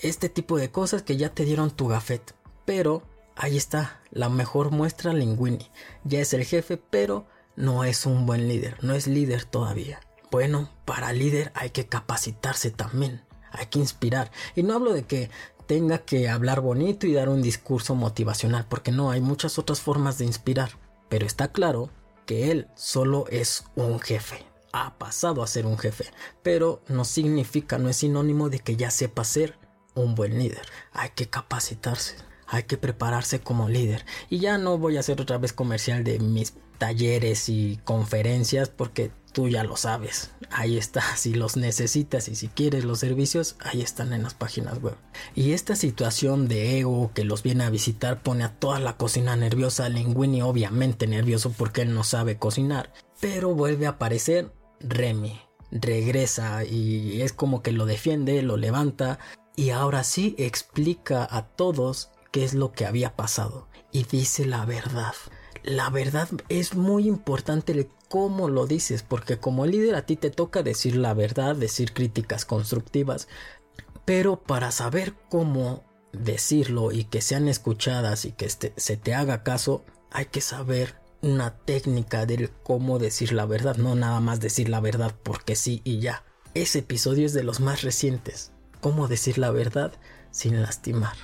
este 0.00 0.28
tipo 0.28 0.58
de 0.58 0.70
cosas 0.70 1.02
que 1.02 1.16
ya 1.16 1.30
te 1.30 1.44
dieron 1.44 1.72
tu 1.72 1.88
gafet. 1.88 2.36
Pero 2.64 3.02
ahí 3.34 3.56
está, 3.56 4.00
la 4.12 4.28
mejor 4.28 4.70
muestra 4.70 5.12
Linguini. 5.12 5.68
Ya 6.04 6.20
es 6.20 6.34
el 6.34 6.44
jefe, 6.44 6.76
pero 6.76 7.26
no 7.56 7.82
es 7.82 8.06
un 8.06 8.26
buen 8.26 8.46
líder, 8.46 8.76
no 8.84 8.94
es 8.94 9.08
líder 9.08 9.44
todavía. 9.44 9.98
Bueno, 10.30 10.70
para 10.84 11.12
líder 11.12 11.50
hay 11.56 11.70
que 11.70 11.88
capacitarse 11.88 12.70
también, 12.70 13.24
hay 13.50 13.66
que 13.66 13.80
inspirar. 13.80 14.30
Y 14.54 14.62
no 14.62 14.74
hablo 14.74 14.92
de 14.92 15.02
que 15.02 15.30
tenga 15.66 15.98
que 15.98 16.28
hablar 16.28 16.60
bonito 16.60 17.06
y 17.06 17.14
dar 17.14 17.28
un 17.28 17.42
discurso 17.42 17.94
motivacional, 17.94 18.66
porque 18.68 18.92
no, 18.92 19.10
hay 19.10 19.20
muchas 19.20 19.58
otras 19.58 19.80
formas 19.80 20.18
de 20.18 20.24
inspirar. 20.24 20.70
Pero 21.08 21.26
está 21.26 21.48
claro 21.48 21.90
que 22.26 22.50
él 22.50 22.68
solo 22.74 23.26
es 23.30 23.64
un 23.76 24.00
jefe. 24.00 24.44
Ha 24.72 24.98
pasado 24.98 25.42
a 25.42 25.46
ser 25.46 25.66
un 25.66 25.78
jefe, 25.78 26.06
pero 26.42 26.82
no 26.88 27.04
significa, 27.04 27.78
no 27.78 27.88
es 27.88 27.96
sinónimo 27.96 28.48
de 28.48 28.58
que 28.58 28.76
ya 28.76 28.90
sepa 28.90 29.24
ser 29.24 29.56
un 29.94 30.14
buen 30.14 30.38
líder. 30.38 30.62
Hay 30.92 31.10
que 31.10 31.28
capacitarse, 31.28 32.16
hay 32.46 32.64
que 32.64 32.76
prepararse 32.76 33.40
como 33.40 33.68
líder. 33.68 34.04
Y 34.30 34.38
ya 34.38 34.58
no 34.58 34.78
voy 34.78 34.96
a 34.96 35.00
hacer 35.00 35.20
otra 35.20 35.38
vez 35.38 35.52
comercial 35.52 36.02
de 36.02 36.18
mis 36.18 36.54
talleres 36.78 37.48
y 37.48 37.78
conferencias 37.84 38.68
porque 38.68 39.12
tú 39.34 39.48
ya 39.48 39.64
lo 39.64 39.76
sabes. 39.76 40.30
Ahí 40.50 40.78
está, 40.78 41.02
si 41.16 41.34
los 41.34 41.58
necesitas 41.58 42.28
y 42.28 42.36
si 42.36 42.48
quieres 42.48 42.84
los 42.84 43.00
servicios, 43.00 43.56
ahí 43.60 43.82
están 43.82 44.14
en 44.14 44.22
las 44.22 44.32
páginas 44.32 44.80
web. 44.80 44.96
Y 45.34 45.52
esta 45.52 45.76
situación 45.76 46.48
de 46.48 46.78
ego 46.78 47.10
que 47.12 47.24
los 47.24 47.42
viene 47.42 47.64
a 47.64 47.70
visitar 47.70 48.22
pone 48.22 48.44
a 48.44 48.54
toda 48.54 48.80
la 48.80 48.96
cocina 48.96 49.36
nerviosa, 49.36 49.90
Linguini 49.90 50.40
obviamente 50.40 51.06
nervioso 51.06 51.52
porque 51.52 51.82
él 51.82 51.92
no 51.92 52.04
sabe 52.04 52.38
cocinar, 52.38 52.92
pero 53.20 53.54
vuelve 53.54 53.86
a 53.86 53.90
aparecer 53.90 54.52
Remy. 54.80 55.38
Regresa 55.70 56.64
y 56.64 57.20
es 57.22 57.32
como 57.32 57.60
que 57.60 57.72
lo 57.72 57.84
defiende, 57.84 58.40
lo 58.42 58.56
levanta 58.56 59.18
y 59.56 59.70
ahora 59.70 60.04
sí 60.04 60.36
explica 60.38 61.26
a 61.28 61.48
todos 61.48 62.10
qué 62.30 62.44
es 62.44 62.54
lo 62.54 62.70
que 62.70 62.86
había 62.86 63.16
pasado 63.16 63.68
y 63.90 64.04
dice 64.04 64.44
la 64.44 64.64
verdad 64.66 65.14
la 65.62 65.90
verdad 65.90 66.28
es 66.48 66.74
muy 66.74 67.06
importante 67.06 67.72
el 67.72 67.88
cómo 68.08 68.48
lo 68.48 68.66
dices, 68.66 69.02
porque 69.02 69.38
como 69.38 69.66
líder 69.66 69.94
a 69.94 70.06
ti 70.06 70.16
te 70.16 70.30
toca 70.30 70.62
decir 70.62 70.96
la 70.96 71.14
verdad, 71.14 71.56
decir 71.56 71.92
críticas 71.92 72.44
constructivas, 72.44 73.28
pero 74.04 74.42
para 74.42 74.70
saber 74.70 75.14
cómo 75.28 75.84
decirlo 76.12 76.92
y 76.92 77.04
que 77.04 77.20
sean 77.20 77.48
escuchadas 77.48 78.24
y 78.24 78.32
que 78.32 78.46
este, 78.46 78.72
se 78.76 78.96
te 78.96 79.14
haga 79.14 79.42
caso, 79.42 79.84
hay 80.10 80.26
que 80.26 80.40
saber 80.40 80.94
una 81.22 81.56
técnica 81.56 82.26
del 82.26 82.50
cómo 82.50 82.98
decir 82.98 83.32
la 83.32 83.46
verdad, 83.46 83.76
no 83.76 83.94
nada 83.94 84.20
más 84.20 84.40
decir 84.40 84.68
la 84.68 84.80
verdad 84.80 85.14
porque 85.22 85.56
sí 85.56 85.80
y 85.84 86.00
ya. 86.00 86.24
Ese 86.54 86.80
episodio 86.80 87.26
es 87.26 87.32
de 87.32 87.42
los 87.42 87.60
más 87.60 87.82
recientes. 87.82 88.52
Cómo 88.80 89.08
decir 89.08 89.38
la 89.38 89.50
verdad 89.50 89.92
sin 90.30 90.60
lastimar. 90.62 91.16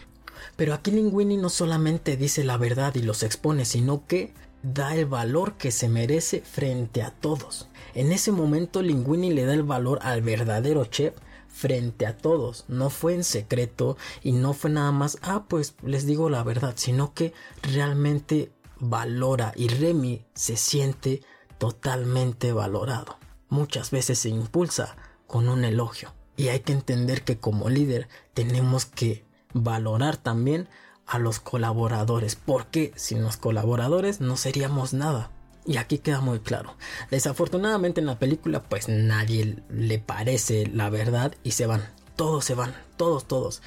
Pero 0.57 0.75
aquí 0.75 0.91
Linguini 0.91 1.37
no 1.37 1.49
solamente 1.49 2.17
dice 2.17 2.45
la 2.45 2.57
verdad 2.57 2.95
y 2.95 3.03
los 3.03 3.23
expone, 3.23 3.65
sino 3.65 4.07
que 4.07 4.33
da 4.63 4.95
el 4.95 5.07
valor 5.07 5.55
que 5.55 5.71
se 5.71 5.89
merece 5.89 6.43
frente 6.43 7.03
a 7.03 7.11
todos. 7.11 7.69
En 7.95 8.13
ese 8.13 8.33
momento 8.33 8.83
Linguini 8.83 9.33
le 9.33 9.45
da 9.45 9.55
el 9.55 9.63
valor 9.63 9.99
al 10.03 10.23
verdadero 10.23 10.85
chef 10.85 11.15
frente 11.49 12.07
a 12.07 12.17
todos. 12.17 12.65
No 12.69 12.91
fue 12.91 13.15
en 13.15 13.25
secreto 13.25 13.97
y 14.23 14.33
no 14.33 14.53
fue 14.53 14.71
nada 14.71 14.93
más, 14.93 15.19
ah, 15.23 15.45
pues 15.49 15.75
les 15.83 16.07
digo 16.07 16.31
la 16.31 16.43
verdad, 16.43 16.75
sino 16.77 17.15
que 17.15 17.33
realmente 17.63 18.53
valora 18.79 19.53
y 19.57 19.69
Remy 19.69 20.25
se 20.35 20.57
siente 20.57 21.23
totalmente 21.59 22.53
valorado. 22.53 23.19
Muchas 23.49 23.91
veces 23.91 24.19
se 24.21 24.29
impulsa 24.29 24.97
con 25.27 25.49
un 25.49 25.65
elogio. 25.65 26.15
Y 26.37 26.49
hay 26.49 26.61
que 26.61 26.73
entender 26.73 27.23
que 27.23 27.39
como 27.39 27.69
líder 27.69 28.09
tenemos 28.33 28.87
que 28.87 29.25
valorar 29.53 30.17
también 30.17 30.69
a 31.07 31.19
los 31.19 31.41
colaboradores, 31.41 32.37
porque 32.37 32.93
sin 32.97 33.23
los 33.23 33.37
colaboradores 33.37 34.21
no 34.21 34.37
seríamos 34.37 34.95
nada. 34.95 35.31
Y 35.67 35.77
aquí 35.77 35.99
queda 35.99 36.21
muy 36.21 36.41
claro. 36.41 36.77
Desafortunadamente 37.11 38.01
en 38.01 38.07
la 38.07 38.19
película 38.19 38.63
pues 38.63 38.89
nadie 38.89 39.63
le 39.69 39.99
parece 39.99 40.67
la 40.67 40.89
verdad 40.89 41.35
y 41.43 41.53
se 41.53 41.67
van. 41.67 41.83
Todos 42.17 42.45
se 42.45 42.55
van, 42.55 42.75
todos, 42.97 43.27
todos. 43.27 43.63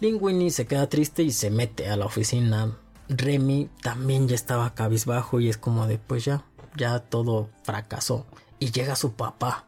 Linguini 0.00 0.50
se 0.50 0.66
queda 0.66 0.88
triste 0.88 1.22
y 1.22 1.32
se 1.32 1.50
mete 1.50 1.88
a 1.88 1.96
la 1.96 2.06
oficina. 2.06 2.76
Remy 3.08 3.70
también 3.82 4.28
ya 4.28 4.34
estaba 4.34 4.74
cabizbajo 4.74 5.40
y 5.40 5.48
es 5.48 5.56
como 5.56 5.86
de 5.86 5.98
pues 5.98 6.24
ya, 6.24 6.44
ya 6.76 6.98
todo 7.00 7.50
fracasó. 7.62 8.26
Y 8.58 8.70
llega 8.70 8.96
su 8.96 9.14
papá 9.14 9.66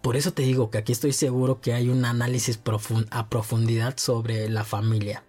por 0.00 0.16
eso 0.16 0.32
te 0.32 0.42
digo 0.42 0.70
que 0.70 0.78
aquí 0.78 0.92
estoy 0.92 1.12
seguro 1.12 1.60
que 1.60 1.72
hay 1.72 1.88
un 1.88 2.04
análisis 2.04 2.60
a 3.10 3.28
profundidad 3.28 3.96
sobre 3.96 4.48
la 4.48 4.64
familia. 4.64 5.24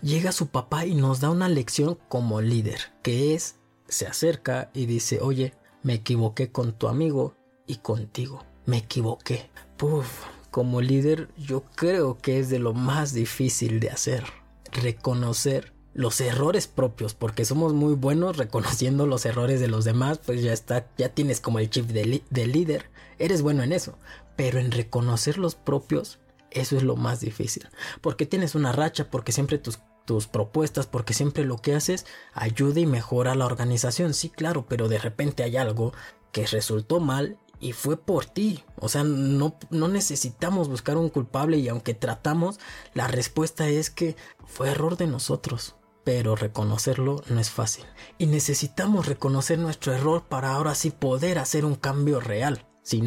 Llega 0.00 0.32
su 0.32 0.48
papá 0.48 0.86
y 0.86 0.94
nos 0.94 1.20
da 1.20 1.30
una 1.30 1.48
lección 1.48 1.98
como 2.08 2.40
líder, 2.40 2.92
que 3.02 3.34
es, 3.34 3.56
se 3.88 4.06
acerca 4.06 4.70
y 4.74 4.86
dice, 4.86 5.20
oye, 5.20 5.54
me 5.82 5.94
equivoqué 5.94 6.50
con 6.50 6.72
tu 6.72 6.88
amigo 6.88 7.36
y 7.66 7.76
contigo. 7.76 8.44
Me 8.66 8.78
equivoqué. 8.78 9.50
Puf, 9.76 10.24
como 10.50 10.80
líder 10.80 11.28
yo 11.36 11.64
creo 11.74 12.16
que 12.16 12.38
es 12.38 12.48
de 12.48 12.58
lo 12.58 12.72
más 12.72 13.12
difícil 13.12 13.80
de 13.80 13.90
hacer. 13.90 14.24
Reconocer 14.72 15.73
los 15.94 16.20
errores 16.20 16.66
propios, 16.66 17.14
porque 17.14 17.44
somos 17.44 17.72
muy 17.72 17.94
buenos 17.94 18.36
reconociendo 18.36 19.06
los 19.06 19.24
errores 19.26 19.60
de 19.60 19.68
los 19.68 19.84
demás, 19.84 20.20
pues 20.24 20.42
ya 20.42 20.52
está, 20.52 20.88
ya 20.98 21.08
tienes 21.08 21.40
como 21.40 21.58
el 21.58 21.70
chip 21.70 21.86
de, 21.86 22.22
de 22.28 22.46
líder, 22.46 22.90
eres 23.18 23.42
bueno 23.42 23.62
en 23.62 23.72
eso, 23.72 23.96
pero 24.36 24.58
en 24.58 24.72
reconocer 24.72 25.38
los 25.38 25.54
propios, 25.54 26.18
eso 26.50 26.76
es 26.76 26.82
lo 26.82 26.96
más 26.96 27.20
difícil, 27.20 27.68
porque 28.00 28.26
tienes 28.26 28.54
una 28.54 28.72
racha, 28.72 29.10
porque 29.10 29.32
siempre 29.32 29.58
tus 29.58 29.78
tus 30.04 30.26
propuestas 30.26 30.86
porque 30.86 31.14
siempre 31.14 31.44
lo 31.44 31.56
que 31.56 31.74
haces 31.74 32.06
ayuda 32.34 32.80
y 32.80 32.86
mejora 32.86 33.34
la 33.34 33.46
organización, 33.46 34.14
sí 34.14 34.28
claro, 34.28 34.66
pero 34.68 34.88
de 34.88 34.98
repente 34.98 35.42
hay 35.42 35.56
algo 35.56 35.92
que 36.32 36.46
resultó 36.46 37.00
mal 37.00 37.38
y 37.60 37.72
fue 37.72 37.96
por 37.96 38.26
ti. 38.26 38.64
O 38.76 38.88
sea, 38.88 39.04
no, 39.04 39.56
no 39.70 39.88
necesitamos 39.88 40.68
buscar 40.68 40.96
un 40.96 41.08
culpable 41.08 41.58
y 41.58 41.68
aunque 41.68 41.94
tratamos, 41.94 42.58
la 42.92 43.06
respuesta 43.06 43.68
es 43.68 43.90
que 43.90 44.16
fue 44.44 44.70
error 44.70 44.96
de 44.96 45.06
nosotros. 45.06 45.74
Pero 46.04 46.36
reconocerlo 46.36 47.22
no 47.28 47.40
es 47.40 47.50
fácil. 47.50 47.84
Y 48.18 48.26
necesitamos 48.26 49.06
reconocer 49.06 49.58
nuestro 49.58 49.92
error 49.92 50.24
para 50.28 50.52
ahora 50.52 50.74
sí 50.74 50.90
poder 50.90 51.38
hacer 51.38 51.64
un 51.64 51.74
cambio 51.74 52.20
real. 52.20 52.66
Si 52.82 53.00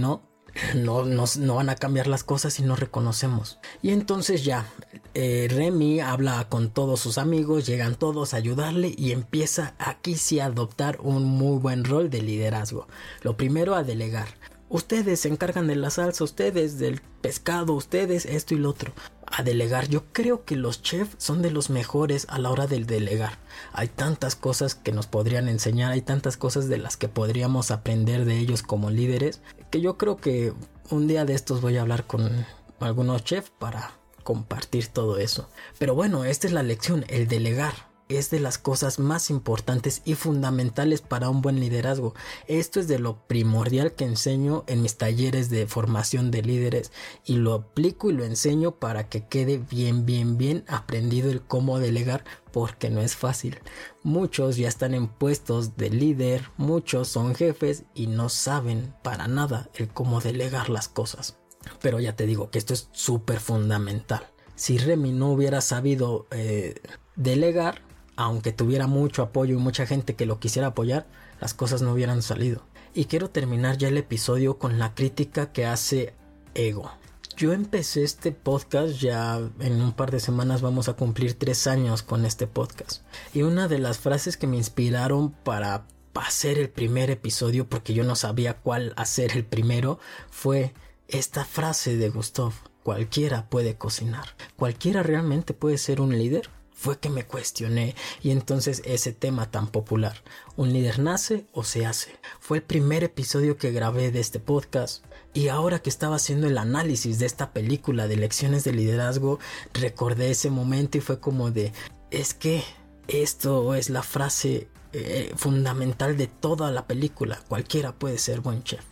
no, 0.76 1.06
no, 1.06 1.26
no, 1.38 1.56
van 1.56 1.70
a 1.70 1.76
cambiar 1.76 2.08
las 2.08 2.24
cosas 2.24 2.54
si 2.54 2.64
no 2.64 2.76
reconocemos. 2.76 3.60
Y 3.82 3.92
entonces 3.92 4.44
ya, 4.44 4.66
eh, 5.14 5.48
Remy 5.50 6.00
habla 6.00 6.48
con 6.50 6.72
todos 6.72 7.00
sus 7.00 7.18
amigos, 7.18 7.66
llegan 7.66 7.96
todos 7.96 8.34
a 8.34 8.38
ayudarle 8.38 8.94
y 8.98 9.12
empieza 9.12 9.76
aquí 9.78 10.16
sí 10.16 10.40
a 10.40 10.46
adoptar 10.46 11.00
un 11.02 11.26
muy 11.26 11.60
buen 11.60 11.84
rol 11.84 12.10
de 12.10 12.22
liderazgo. 12.22 12.88
Lo 13.22 13.38
primero 13.38 13.76
a 13.76 13.84
delegar. 13.84 14.28
Ustedes 14.70 15.22
se 15.22 15.30
encargan 15.30 15.68
de 15.68 15.78
la 15.78 15.90
salsa, 15.90 16.26
ustedes 16.26 16.78
del 16.78 17.00
pescado, 17.22 17.74
ustedes 17.74 18.26
esto 18.26 18.54
y 18.54 18.58
lo 18.58 18.70
otro. 18.70 18.92
A 19.26 19.42
delegar, 19.42 19.88
yo 19.88 20.04
creo 20.12 20.44
que 20.44 20.58
los 20.58 20.82
chefs 20.82 21.16
son 21.18 21.42
de 21.42 21.52
los 21.52 21.70
mejores 21.70 22.28
a 22.30 22.38
la 22.38 22.50
hora 22.50 22.68
del 22.68 22.86
delegar. 22.86 23.38
Hay 23.72 23.88
tantas 23.88 24.36
cosas 24.36 24.76
que 24.76 24.92
nos 24.92 25.08
podrían 25.08 25.48
enseñar, 25.48 25.94
hay 25.94 26.02
tantas 26.02 26.36
cosas 26.36 26.68
de 26.68 26.78
las 26.78 26.98
que 26.98 27.08
podríamos 27.08 27.72
aprender 27.72 28.26
de 28.26 28.40
ellos 28.40 28.62
como 28.62 28.90
líderes, 28.90 29.42
que 29.72 29.80
yo 29.80 29.98
creo 29.98 30.18
que 30.18 30.54
un 30.90 31.08
día 31.08 31.24
de 31.24 31.34
estos 31.34 31.62
voy 31.62 31.78
a 31.78 31.82
hablar 31.82 32.06
con 32.06 32.46
algunos 32.82 33.24
chefs 33.24 33.52
para 33.58 33.92
compartir 34.24 34.88
todo 34.88 35.18
eso. 35.18 35.50
Pero 35.80 35.96
bueno, 35.96 36.26
esta 36.26 36.46
es 36.46 36.54
la 36.54 36.64
lección, 36.64 37.06
el 37.08 37.30
delegar 37.30 37.87
es 38.10 38.30
de 38.30 38.40
las 38.40 38.58
cosas 38.58 39.00
más 39.00 39.30
importantes 39.30 40.02
y 40.06 40.16
fundamentales 40.16 41.02
para 41.02 41.30
un 41.30 41.42
buen 41.42 41.60
liderazgo. 41.60 42.14
Esto 42.48 42.80
es 42.80 42.88
de 42.88 43.00
lo 43.00 43.28
primordial 43.28 43.94
que 43.94 44.06
enseño 44.06 44.64
en 44.68 44.82
mis 44.82 44.98
talleres 44.98 45.50
de 45.50 45.68
formación 45.68 46.32
de 46.32 46.42
líderes 46.42 46.92
y 47.26 47.36
lo 47.36 47.54
aplico 47.54 48.10
y 48.10 48.14
lo 48.14 48.24
enseño 48.24 48.72
para 48.72 49.10
que 49.10 49.26
quede 49.28 49.58
bien, 49.58 50.06
bien, 50.06 50.38
bien 50.38 50.64
aprendido 50.68 51.30
el 51.30 51.42
cómo 51.42 51.80
delegar 51.80 52.24
porque 52.52 52.90
no 52.90 53.02
es 53.02 53.16
fácil. 53.16 53.60
Muchos 54.04 54.58
ya 54.58 54.68
están 54.68 54.94
en 54.94 55.08
puestos 55.08 55.78
de 55.78 55.90
líder, 55.90 56.50
muchos 56.58 57.08
son 57.08 57.36
jefes 57.36 57.84
y 57.94 58.08
no 58.08 58.30
saben 58.30 58.94
para 59.04 59.28
nada 59.28 59.70
el 59.76 59.90
cómo 59.90 60.22
delegar 60.22 60.70
las 60.70 60.88
cosas. 60.88 61.38
Pero 61.82 62.00
ya 62.00 62.16
te 62.16 62.26
digo 62.26 62.50
que 62.50 62.60
esto 62.60 62.74
es 62.74 62.90
súper 62.92 63.40
fundamental. 63.40 64.28
Si 64.56 64.78
Remy 64.78 65.12
no 65.12 65.30
hubiera 65.32 65.62
sabido 65.62 66.26
eh, 66.32 66.82
delegar, 67.16 67.87
aunque 68.18 68.52
tuviera 68.52 68.88
mucho 68.88 69.22
apoyo 69.22 69.56
y 69.56 69.62
mucha 69.62 69.86
gente 69.86 70.16
que 70.16 70.26
lo 70.26 70.40
quisiera 70.40 70.70
apoyar, 70.70 71.08
las 71.40 71.54
cosas 71.54 71.82
no 71.82 71.94
hubieran 71.94 72.22
salido. 72.22 72.64
Y 72.94 73.06
quiero 73.06 73.30
terminar 73.30 73.78
ya 73.78 73.88
el 73.88 73.98
episodio 73.98 74.58
con 74.58 74.80
la 74.80 74.96
crítica 74.96 75.54
que 75.54 75.66
hace 75.66 76.14
Ego. 76.56 76.92
Yo 77.38 77.54
empecé 77.54 78.04
este 78.04 78.32
podcast 78.32 78.96
ya 78.96 79.40
en 79.60 79.80
un 79.80 79.94
par 79.94 80.10
de 80.10 80.20
semanas 80.20 80.62
vamos 80.62 80.90
a 80.90 80.94
cumplir 80.94 81.36
tres 81.36 81.68
años 81.68 82.02
con 82.02 82.26
este 82.26 82.48
podcast. 82.48 83.04
Y 83.32 83.44
una 83.44 83.68
de 83.68 83.78
las 83.78 84.00
frases 84.00 84.36
que 84.36 84.48
me 84.48 84.58
inspiraron 84.58 85.32
para 85.32 85.86
hacer 86.16 86.58
el 86.58 86.72
primer 86.72 87.12
episodio, 87.12 87.70
porque 87.70 87.94
yo 87.94 88.04
no 88.04 88.16
sabía 88.16 88.58
cuál 88.58 88.94
hacer 88.98 89.38
el 89.38 89.46
primero, 89.46 90.00
fue 90.32 90.74
esta 91.08 91.46
frase 91.46 91.96
de 91.98 92.10
Gustav. 92.10 92.54
Cualquiera 92.82 93.48
puede 93.48 93.76
cocinar. 93.76 94.30
Cualquiera 94.56 95.04
realmente 95.04 95.54
puede 95.54 95.78
ser 95.78 96.02
un 96.02 96.18
líder 96.18 96.50
fue 96.78 97.00
que 97.00 97.10
me 97.10 97.26
cuestioné 97.26 97.96
y 98.22 98.30
entonces 98.30 98.84
ese 98.86 99.12
tema 99.12 99.50
tan 99.50 99.68
popular, 99.68 100.24
¿un 100.56 100.72
líder 100.72 101.00
nace 101.00 101.48
o 101.52 101.64
se 101.64 101.88
hace? 101.88 102.12
Fue 102.40 102.60
el 102.60 102.64
primer 102.64 103.04
episodio 103.04 103.58
que 103.58 103.72
grabé 103.72 104.12
de 104.12 104.20
este 104.20 104.40
podcast 104.40 105.04
y 105.34 105.48
ahora 105.48 105.80
que 105.80 105.90
estaba 105.90 106.18
haciendo 106.18 106.48
el 106.48 106.58
análisis 106.58 107.18
de 107.18 107.26
esta 107.26 107.52
película 107.52 108.08
de 108.08 108.18
lecciones 108.18 108.64
de 108.64 108.74
liderazgo, 108.74 109.40
recordé 109.74 110.30
ese 110.30 110.52
momento 110.52 111.00
y 111.00 111.02
fue 111.02 111.20
como 111.20 111.50
de, 111.50 111.74
es 112.12 112.36
que 112.36 112.64
esto 113.08 113.74
es 113.74 113.90
la 113.90 114.04
frase 114.04 114.68
eh, 114.94 115.34
fundamental 115.36 116.18
de 116.18 116.28
toda 116.28 116.72
la 116.72 116.88
película, 116.88 117.40
cualquiera 117.48 117.94
puede 117.94 118.18
ser 118.18 118.42
buen 118.42 118.64
chef. 118.64 118.84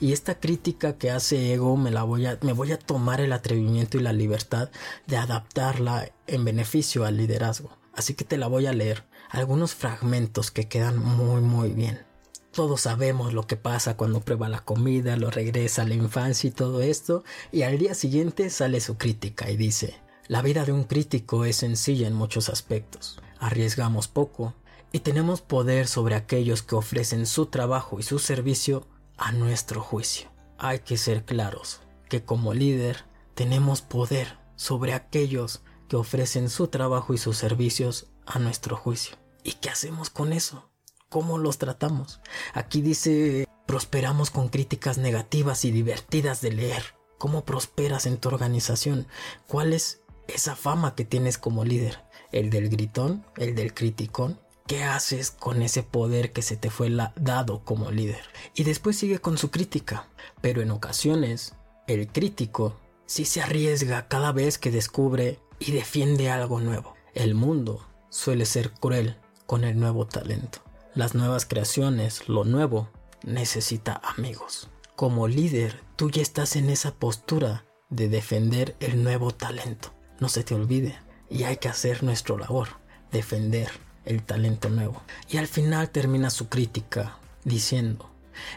Y 0.00 0.12
esta 0.12 0.38
crítica 0.38 0.98
que 0.98 1.10
hace 1.10 1.52
Ego 1.54 1.76
me 1.76 1.90
la 1.90 2.02
voy 2.02 2.26
a, 2.26 2.38
me 2.42 2.52
voy 2.52 2.72
a 2.72 2.78
tomar 2.78 3.20
el 3.20 3.32
atrevimiento 3.32 3.98
y 3.98 4.02
la 4.02 4.12
libertad 4.12 4.70
de 5.06 5.16
adaptarla 5.16 6.12
en 6.26 6.44
beneficio 6.44 7.04
al 7.04 7.16
liderazgo. 7.16 7.76
Así 7.94 8.14
que 8.14 8.24
te 8.24 8.38
la 8.38 8.46
voy 8.46 8.66
a 8.66 8.72
leer. 8.72 9.04
Algunos 9.30 9.74
fragmentos 9.74 10.50
que 10.50 10.68
quedan 10.68 10.98
muy 10.98 11.40
muy 11.40 11.70
bien. 11.70 12.04
Todos 12.52 12.82
sabemos 12.82 13.32
lo 13.32 13.46
que 13.46 13.56
pasa 13.56 13.96
cuando 13.96 14.20
prueba 14.20 14.48
la 14.48 14.62
comida, 14.62 15.16
lo 15.16 15.30
regresa 15.30 15.82
a 15.82 15.86
la 15.86 15.94
infancia 15.94 16.48
y 16.48 16.50
todo 16.50 16.82
esto, 16.82 17.24
y 17.50 17.62
al 17.62 17.78
día 17.78 17.94
siguiente 17.94 18.50
sale 18.50 18.80
su 18.80 18.98
crítica 18.98 19.50
y 19.50 19.56
dice, 19.56 19.94
la 20.28 20.42
vida 20.42 20.66
de 20.66 20.72
un 20.72 20.84
crítico 20.84 21.46
es 21.46 21.56
sencilla 21.56 22.06
en 22.06 22.14
muchos 22.14 22.50
aspectos. 22.50 23.20
Arriesgamos 23.38 24.06
poco 24.06 24.54
y 24.92 25.00
tenemos 25.00 25.40
poder 25.40 25.88
sobre 25.88 26.14
aquellos 26.14 26.62
que 26.62 26.74
ofrecen 26.74 27.26
su 27.26 27.46
trabajo 27.46 27.98
y 27.98 28.02
su 28.02 28.18
servicio 28.18 28.86
a 29.16 29.32
nuestro 29.32 29.80
juicio. 29.80 30.30
Hay 30.58 30.80
que 30.80 30.98
ser 30.98 31.24
claros 31.24 31.80
que 32.08 32.24
como 32.24 32.52
líder 32.52 33.04
tenemos 33.34 33.80
poder 33.80 34.38
sobre 34.54 34.92
aquellos 34.92 35.62
que 35.88 35.96
ofrecen 35.96 36.50
su 36.50 36.68
trabajo 36.68 37.14
y 37.14 37.18
sus 37.18 37.38
servicios 37.38 38.08
a 38.26 38.38
nuestro 38.38 38.76
juicio. 38.76 39.16
¿Y 39.42 39.52
qué 39.54 39.70
hacemos 39.70 40.10
con 40.10 40.32
eso? 40.32 40.70
¿Cómo 41.08 41.38
los 41.38 41.58
tratamos? 41.58 42.20
Aquí 42.54 42.80
dice, 42.80 43.46
prosperamos 43.66 44.30
con 44.30 44.48
críticas 44.48 44.98
negativas 44.98 45.64
y 45.64 45.70
divertidas 45.70 46.40
de 46.42 46.52
leer. 46.52 46.82
¿Cómo 47.18 47.44
prosperas 47.44 48.06
en 48.06 48.18
tu 48.18 48.28
organización? 48.28 49.06
¿Cuál 49.46 49.72
es 49.72 50.02
esa 50.28 50.54
fama 50.54 50.94
que 50.94 51.04
tienes 51.04 51.38
como 51.38 51.64
líder? 51.64 52.04
¿El 52.30 52.50
del 52.50 52.68
gritón? 52.68 53.24
¿El 53.36 53.54
del 53.54 53.74
criticón? 53.74 54.38
¿Qué 54.66 54.84
haces 54.84 55.30
con 55.30 55.60
ese 55.62 55.82
poder 55.82 56.32
que 56.32 56.42
se 56.42 56.56
te 56.56 56.70
fue 56.70 56.90
dado 57.16 57.64
como 57.64 57.90
líder? 57.90 58.22
Y 58.54 58.64
después 58.64 58.96
sigue 58.96 59.18
con 59.18 59.36
su 59.36 59.50
crítica. 59.50 60.08
Pero 60.40 60.62
en 60.62 60.70
ocasiones, 60.70 61.54
el 61.86 62.08
crítico 62.08 62.76
sí 63.06 63.24
se 63.24 63.42
arriesga 63.42 64.08
cada 64.08 64.32
vez 64.32 64.58
que 64.58 64.70
descubre 64.70 65.38
y 65.58 65.72
defiende 65.72 66.30
algo 66.30 66.60
nuevo. 66.60 66.94
El 67.14 67.34
mundo 67.34 67.86
suele 68.08 68.46
ser 68.46 68.72
cruel 68.72 69.16
con 69.46 69.64
el 69.64 69.78
nuevo 69.78 70.06
talento. 70.06 70.60
Las 70.94 71.14
nuevas 71.14 71.44
creaciones, 71.44 72.28
lo 72.28 72.44
nuevo, 72.44 72.88
necesita 73.24 74.00
amigos. 74.16 74.68
Como 74.96 75.26
líder, 75.26 75.80
tú 75.96 76.10
ya 76.10 76.22
estás 76.22 76.56
en 76.56 76.70
esa 76.70 76.94
postura 76.94 77.64
de 77.90 78.08
defender 78.08 78.76
el 78.80 79.02
nuevo 79.02 79.32
talento. 79.32 79.92
No 80.20 80.28
se 80.28 80.44
te 80.44 80.54
olvide. 80.54 80.98
Y 81.28 81.44
hay 81.44 81.56
que 81.56 81.68
hacer 81.68 82.02
nuestro 82.02 82.38
labor, 82.38 82.68
defender 83.10 83.70
el 84.04 84.22
talento 84.22 84.68
nuevo. 84.68 85.02
Y 85.28 85.36
al 85.36 85.46
final 85.46 85.90
termina 85.90 86.30
su 86.30 86.48
crítica 86.48 87.18
diciendo, 87.44 88.10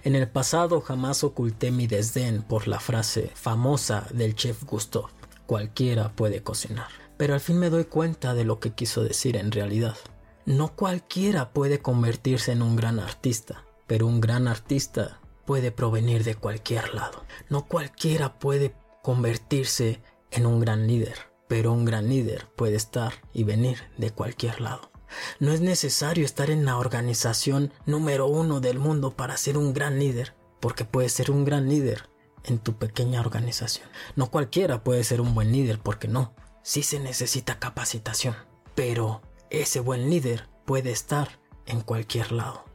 en 0.04 0.16
el 0.16 0.28
pasado 0.28 0.82
jamás 0.82 1.24
oculté 1.24 1.72
mi 1.72 1.88
desdén 1.88 2.42
por 2.42 2.68
la 2.68 2.80
frase 2.80 3.32
famosa 3.36 4.08
del 4.12 4.36
chef 4.36 4.64
Gustav, 4.64 5.06
cualquiera 5.46 6.12
puede 6.14 6.42
cocinar. 6.42 6.88
Pero 7.18 7.34
al 7.34 7.40
fin 7.40 7.58
me 7.58 7.70
doy 7.70 7.86
cuenta 7.86 8.34
de 8.34 8.44
lo 8.44 8.60
que 8.60 8.72
quiso 8.72 9.04
decir 9.04 9.38
en 9.38 9.52
realidad. 9.52 9.98
No 10.46 10.76
cualquiera 10.76 11.52
puede 11.52 11.80
convertirse 11.80 12.52
en 12.52 12.62
un 12.62 12.76
gran 12.76 13.00
artista, 13.00 13.64
pero 13.88 14.06
un 14.08 14.22
gran 14.22 14.48
artista 14.48 15.20
puede 15.46 15.72
provenir 15.72 16.24
de 16.24 16.36
cualquier 16.36 16.94
lado. 16.94 17.24
No 17.50 17.66
cualquiera 17.66 18.38
puede 18.38 18.76
convertirse 19.02 20.02
en 20.32 20.46
un 20.46 20.60
gran 20.60 20.88
líder, 20.88 21.16
pero 21.48 21.72
un 21.72 21.86
gran 21.86 22.10
líder 22.10 22.48
puede 22.56 22.76
estar 22.76 23.14
y 23.34 23.44
venir 23.44 23.80
de 23.98 24.12
cualquier 24.12 24.62
lado. 24.62 24.92
No 25.40 25.52
es 25.52 25.62
necesario 25.62 26.26
estar 26.26 26.50
en 26.50 26.66
la 26.66 26.78
organización 26.78 27.72
número 27.86 28.28
uno 28.28 28.60
del 28.60 28.80
mundo 28.80 29.12
para 29.12 29.38
ser 29.38 29.58
un 29.58 29.74
gran 29.74 30.00
líder, 30.00 30.34
porque 30.60 30.86
puedes 30.86 31.12
ser 31.12 31.32
un 31.32 31.46
gran 31.46 31.70
líder 31.70 32.10
en 32.44 32.60
tu 32.60 32.74
pequeña 32.78 33.22
organización. 33.22 33.88
No 34.16 34.30
cualquiera 34.32 34.84
puede 34.84 35.04
ser 35.04 35.22
un 35.22 35.34
buen 35.34 35.52
líder, 35.52 35.80
porque 35.80 36.08
no. 36.08 36.34
Sí 36.64 36.84
se 36.84 37.00
necesita 37.00 37.60
capacitación, 37.60 38.36
pero 38.74 39.22
ese 39.50 39.80
buen 39.80 40.10
líder 40.10 40.48
puede 40.66 40.92
estar 40.92 41.40
en 41.66 41.82
cualquier 41.82 42.32
lado. 42.32 42.66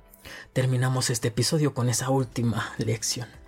Terminamos 0.52 1.10
este 1.10 1.28
episodio 1.28 1.74
con 1.74 1.88
esa 1.88 2.10
última 2.10 2.72
lección. 2.78 3.39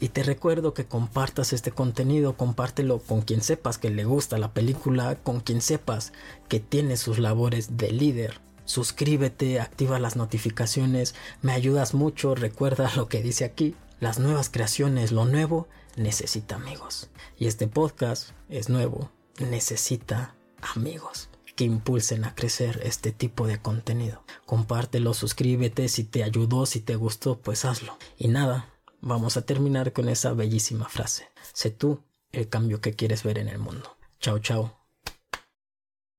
Y 0.00 0.10
te 0.10 0.22
recuerdo 0.22 0.74
que 0.74 0.86
compartas 0.86 1.52
este 1.52 1.70
contenido, 1.70 2.36
compártelo 2.36 2.98
con 2.98 3.22
quien 3.22 3.42
sepas 3.42 3.78
que 3.78 3.90
le 3.90 4.04
gusta 4.04 4.38
la 4.38 4.52
película, 4.52 5.16
con 5.16 5.40
quien 5.40 5.60
sepas 5.60 6.12
que 6.48 6.60
tiene 6.60 6.96
sus 6.96 7.18
labores 7.18 7.76
de 7.76 7.90
líder. 7.92 8.40
Suscríbete, 8.64 9.60
activa 9.60 9.98
las 9.98 10.16
notificaciones, 10.16 11.14
me 11.42 11.52
ayudas 11.52 11.94
mucho, 11.94 12.34
recuerda 12.34 12.90
lo 12.96 13.08
que 13.08 13.22
dice 13.22 13.44
aquí, 13.44 13.74
las 13.98 14.18
nuevas 14.18 14.48
creaciones, 14.48 15.12
lo 15.12 15.24
nuevo, 15.24 15.68
necesita 15.96 16.56
amigos. 16.56 17.10
Y 17.36 17.46
este 17.46 17.66
podcast 17.66 18.30
es 18.48 18.68
nuevo, 18.68 19.10
necesita 19.38 20.34
amigos 20.74 21.30
que 21.60 21.64
impulsen 21.64 22.24
a 22.24 22.34
crecer 22.34 22.80
este 22.84 23.12
tipo 23.12 23.46
de 23.46 23.60
contenido. 23.60 24.22
Compártelo, 24.46 25.12
suscríbete, 25.12 25.88
si 25.88 26.04
te 26.04 26.24
ayudó, 26.24 26.64
si 26.64 26.80
te 26.80 26.96
gustó, 26.96 27.38
pues 27.38 27.66
hazlo. 27.66 27.98
Y 28.16 28.28
nada, 28.28 28.70
vamos 29.00 29.36
a 29.36 29.42
terminar 29.42 29.92
con 29.92 30.08
esa 30.08 30.32
bellísima 30.32 30.88
frase. 30.88 31.28
Sé 31.52 31.70
tú 31.70 32.02
el 32.32 32.48
cambio 32.48 32.80
que 32.80 32.94
quieres 32.94 33.22
ver 33.22 33.38
en 33.38 33.48
el 33.48 33.58
mundo. 33.58 33.96
Chao, 34.20 34.38
chao. 34.38 34.79